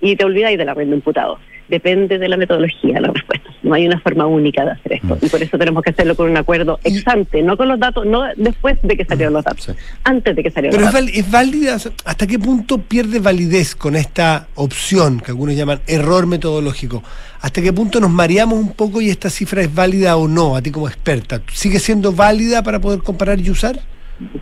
[0.00, 1.38] Y te olvidáis del arrendo imputado.
[1.68, 3.50] Depende de la metodología la respuesta.
[3.62, 5.18] No hay una forma única de hacer esto.
[5.20, 8.06] Y por eso tenemos que hacerlo con un acuerdo ex ante, no con los datos,
[8.06, 11.10] no después de que salieron los datos, antes de que salieron Pero los es, datos.
[11.12, 11.74] val- es válida,
[12.06, 17.02] ¿hasta qué punto pierde validez con esta opción que algunos llaman error metodológico?
[17.42, 20.62] ¿Hasta qué punto nos mareamos un poco y esta cifra es válida o no, a
[20.62, 21.42] ti como experta?
[21.52, 23.78] ¿Sigue siendo válida para poder comparar y usar?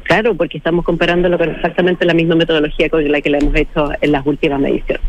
[0.05, 3.91] Claro, porque estamos comparándolo con exactamente la misma metodología con la que la hemos hecho
[4.01, 5.03] en las últimas mediciones.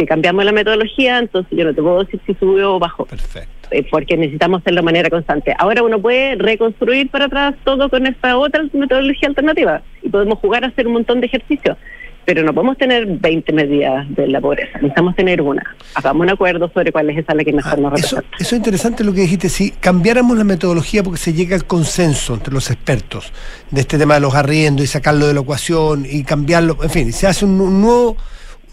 [0.00, 3.04] Si cambiamos la metodología, entonces yo no te puedo decir si subió o bajó.
[3.04, 3.50] Perfecto.
[3.90, 5.54] porque necesitamos hacerlo de manera constante.
[5.58, 10.64] Ahora uno puede reconstruir para atrás todo con esta otra metodología alternativa y podemos jugar
[10.64, 11.76] a hacer un montón de ejercicios.
[12.24, 15.62] Pero no podemos tener 20 medidas de la pobreza, necesitamos tener una.
[15.94, 18.36] Hagamos un acuerdo sobre cuál es esa la que mejor nos Eso, representa.
[18.40, 19.48] eso es interesante lo que dijiste.
[19.48, 23.32] Si cambiáramos la metodología porque se llega al consenso entre los expertos
[23.70, 27.12] de este tema de los arriendos y sacarlo de la ecuación y cambiarlo, en fin,
[27.12, 28.16] se hace un, un nuevo,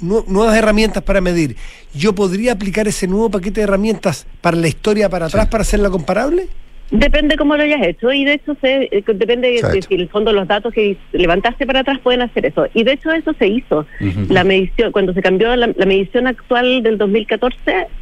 [0.01, 1.55] nu- nuevas herramientas para medir.
[1.93, 5.89] ¿Yo podría aplicar ese nuevo paquete de herramientas para la historia para atrás para hacerla
[5.89, 6.47] comparable?
[6.89, 9.87] Depende cómo lo hayas hecho y de hecho se, eh, depende de Exacto.
[9.89, 12.65] si el fondo los datos que levantaste para atrás pueden hacer eso.
[12.73, 13.85] Y de hecho eso se hizo.
[14.29, 17.57] La medición, cuando se cambió la, la medición actual del 2014,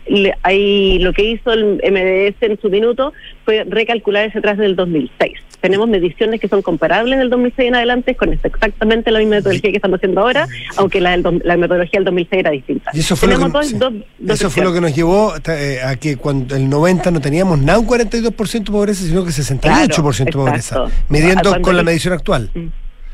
[0.08, 3.12] le- ahí lo que hizo el MDS en su minuto
[3.46, 5.32] fue recalcular ese atrás del 2006.
[5.62, 9.78] Tenemos mediciones que son comparables del 2006 en adelante con exactamente la misma metodología que
[9.78, 12.92] estamos haciendo ahora, aunque la, del la metodología del 2006 era distinta.
[12.94, 13.94] Y eso fue, lo que, sí, dos-
[14.28, 17.80] eso fue lo que nos llevó eh, a que cuando el 90 no teníamos nada
[17.80, 22.50] un 42% de pobreza, sino que 68% de pobreza, midiendo con la medición actual.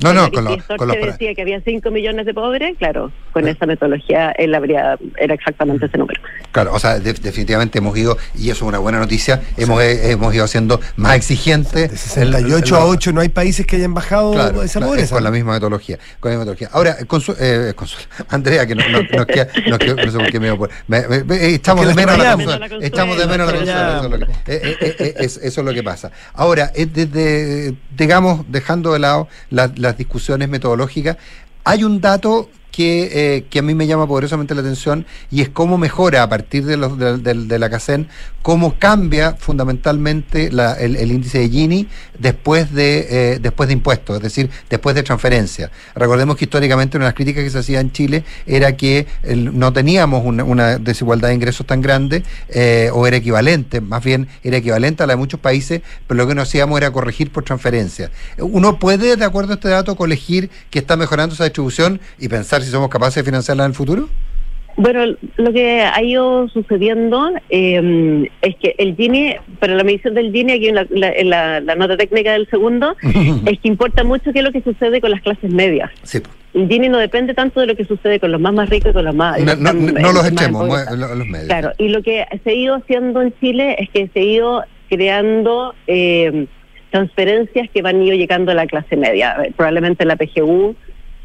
[0.01, 3.47] No, no, con, Sorte con los decía que había 5 millones de pobres, claro, con
[3.47, 6.21] esa metodología él habría, era exactamente ese número.
[6.51, 10.11] Claro, o sea, de- definitivamente hemos ido, y eso es una buena noticia, hemos, eh,
[10.11, 11.91] hemos ido haciendo más exigentes.
[11.91, 15.15] De 68 a 8 no hay países que hayan bajado Claro, esa claro, es pobreza.
[15.15, 15.97] con la misma metodología.
[16.19, 16.69] Con la misma metodología.
[16.73, 20.31] Ahora, Consu- eh, Consuelo, Andrea, que no, no, nos queda- nos queda- no sé por
[20.31, 20.75] qué me iba a poner.
[20.87, 22.65] Me- me- me- eh, estamos Es de menos a la la.
[22.81, 23.97] Estamos de menos a la.
[23.97, 26.11] Eso es lo que- eh, eh, eh, eh, es- eso es lo que pasa.
[26.33, 31.17] Ahora, eh, desde, digamos, dejando de lado las, las discusiones metodológicas,
[31.63, 35.49] hay un dato que, eh, que a mí me llama poderosamente la atención y es
[35.49, 38.07] cómo mejora a partir de, los, de, de- la CACEN,
[38.41, 40.47] cómo cambia fundamentalmente
[40.79, 45.69] el, índice de Gini después de, eh, después de impuestos, es decir, después de transferencia.
[45.95, 49.57] Recordemos que históricamente una de las críticas que se hacía en Chile era que el-
[49.57, 54.57] no teníamos una, desigualdad de ingresos tan grande eh, o era equivalente, más bien era
[54.57, 58.09] equivalente a la de muchos países, pero lo que no hacíamos era corregir por transferencia.
[58.39, 62.60] Uno puede, de acuerdo a este dato, colegir que está mejorando esa distribución y pensar
[62.61, 64.07] si somos capaces de financiarla en el futuro?
[64.77, 65.03] Bueno,
[65.35, 70.53] lo que ha ido sucediendo eh, es que el Gini, para la medición del Gini,
[70.53, 72.95] aquí en la, la- en la- la nota técnica del segundo,
[73.45, 75.91] es que importa mucho qué es lo que sucede con las clases medias.
[76.03, 76.19] Sí.
[76.53, 78.93] El Gini no depende tanto de lo que sucede con los más más ricos y
[78.93, 79.39] con los más...
[79.43, 81.47] No, no- más- no los echemos, los medios.
[81.47, 84.63] Claro, y lo que se ha ido haciendo en Chile es que se ha ido
[84.89, 86.47] creando eh,
[86.91, 89.35] transferencias que van ido llegando a la clase media.
[89.43, 90.75] Eh, Probablemente la PGU,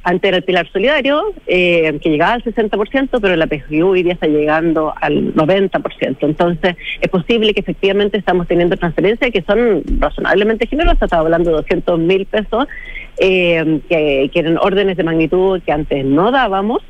[0.07, 4.29] antes era el pilar solidario, eh, que llegaba al 60%, pero la PGU hoy está
[4.29, 6.19] llegando al 90%.
[6.21, 11.03] Entonces, es posible que efectivamente estamos teniendo transferencias que son razonablemente generosas.
[11.03, 12.69] Estaba hablando de 200 mil pesos,
[13.19, 16.85] eh, que, que eran órdenes de magnitud que antes no dábamos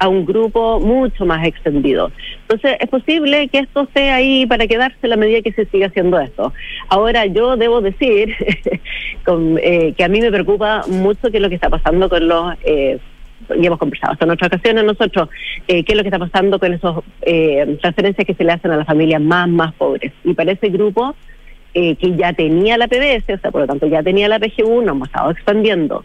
[0.00, 2.10] a un grupo mucho más extendido.
[2.42, 6.18] Entonces, es posible que esto esté ahí para quedarse la medida que se siga haciendo
[6.18, 6.52] esto.
[6.88, 8.34] Ahora, yo debo decir
[9.62, 12.54] eh, que a mí me preocupa mucho qué es lo que está pasando con los...
[12.64, 12.98] Eh,
[13.56, 15.28] y hemos conversado hasta en otras ocasiones nosotros,
[15.66, 18.70] eh, qué es lo que está pasando con esos eh, transferencias que se le hacen
[18.70, 20.12] a las familias más, más pobres.
[20.24, 21.14] Y para ese grupo
[21.74, 24.82] eh, que ya tenía la PBS, o sea, por lo tanto ya tenía la PGU,
[24.82, 26.04] nos hemos estado expandiendo.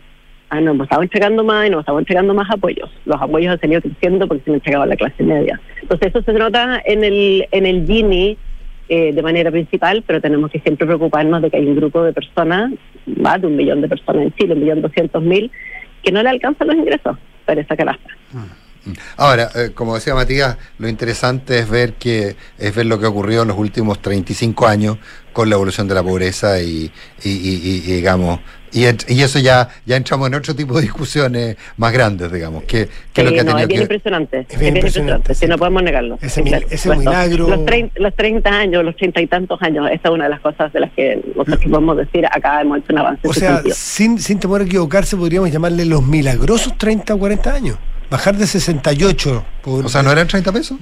[0.49, 2.89] Ah, nos hemos estado entregando más y nos estado entregando más apoyos.
[3.05, 5.59] Los apoyos han seguido creciendo porque se le entregaba la clase media.
[5.81, 8.37] Entonces eso se nota en el, en el Gini
[8.87, 12.13] eh, de manera principal, pero tenemos que siempre preocuparnos de que hay un grupo de
[12.13, 12.71] personas,
[13.07, 15.51] más de un millón de personas en Chile, un millón doscientos mil,
[16.03, 18.09] que no le alcanzan los ingresos para esa canasta.
[19.17, 23.41] Ahora, eh, como decía Matías, lo interesante es ver que es ver lo que ocurrió
[23.41, 24.97] en los últimos 35 años
[25.33, 26.91] con la evolución de la pobreza y-
[27.23, 27.31] y-
[27.63, 28.39] y, digamos
[28.79, 33.21] y, eso ya ya entramos en otro tipo de discusiones más grandes, digamos, que, que
[33.21, 34.39] Sí, lo que ha no, es tenido bien que impresionante.
[34.41, 36.19] Es bien bien, impresionante, impresionante, sí, no podemos negarlo.
[36.21, 36.67] Ese claro,
[36.99, 40.29] milagro- Los, trein- los 30 años, los 30 y tantos años, esta es una de
[40.31, 43.27] las cosas de las que nosotros podemos decir acá hemos hecho un avance.
[43.27, 47.77] O sea, sin, sin temor a equivocarse, podríamos llamarle los milagrosos 30 o 40 años.
[48.09, 49.43] Bajar de 68.
[49.63, 50.77] Por, O sea, ¿no eran 30 pesos?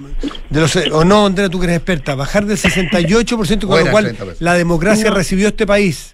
[0.49, 2.15] de los, o no, Andrea, tú que eres experta.
[2.15, 4.41] Bajar del 68%, O con lo cual 30 pesos.
[4.41, 5.15] la democracia No.
[5.15, 6.12] recibió este país.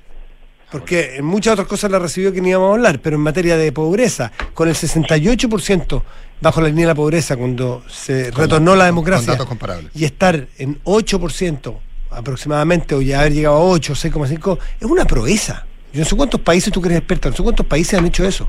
[0.72, 3.58] Porque en muchas otras cosas la recibió que ni íbamos a hablar, pero en materia
[3.58, 6.04] de pobreza, con el 68%
[6.42, 9.92] bajo la línea de la pobreza, cuando se Con- retornó la democracia, con datos comparables.
[9.96, 11.76] y estar en 8%
[12.12, 15.66] aproximadamente, o ya haber llegado a 8, 6,5, es una proeza.
[15.92, 18.48] Yo no sé cuántos países, tú eres experta, no sé cuántos países han hecho eso.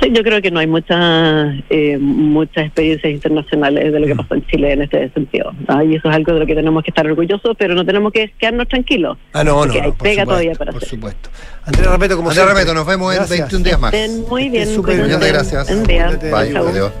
[0.00, 4.18] Sí, yo creo que no hay muchas eh, muchas experiencias internacionales de lo que Mm.
[4.18, 5.52] pasó en Chile en este sentido.
[5.66, 5.82] ¿no?
[5.82, 8.32] Y eso es algo de lo que tenemos que estar orgullosos, pero no tenemos que
[8.38, 9.18] quedarnos tranquilos.
[9.32, 10.88] Ah, no, no, no, por pega supuesto, todavía para por hacer.
[10.90, 11.30] supuesto.
[11.64, 12.46] Andrea Repeto, como Andrea.
[12.46, 13.38] Repeto, nos vemos en Gracias.
[13.40, 13.92] 21 días más.
[13.92, 14.66] Estén muy bien.
[14.72, 15.16] súper cuídense.
[15.16, 15.66] Muchas gracias.
[15.68, 16.18] Buen día.
[16.22, 16.92] Bye, adiós.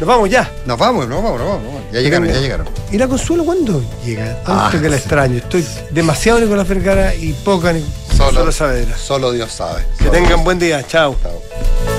[0.00, 0.50] Nos vamos ya.
[0.66, 1.62] Nos vamos, nos vamos, nos vamos.
[1.64, 1.92] nos vamos.
[1.92, 2.68] Ya llegaron, ya llegaron.
[2.90, 4.38] ¿Y la Consuelo cuándo llega?
[4.46, 5.02] Ah, que la sí.
[5.02, 5.36] extraño.
[5.38, 7.84] Estoy demasiado Nicolás Vergara y poca Ni-
[8.16, 8.96] Solo, Saavedra.
[8.98, 9.84] solo Dios sabe.
[9.98, 10.84] Que Solo tengan Dios buen día.
[10.86, 11.16] Chao.
[11.22, 11.91] sabe.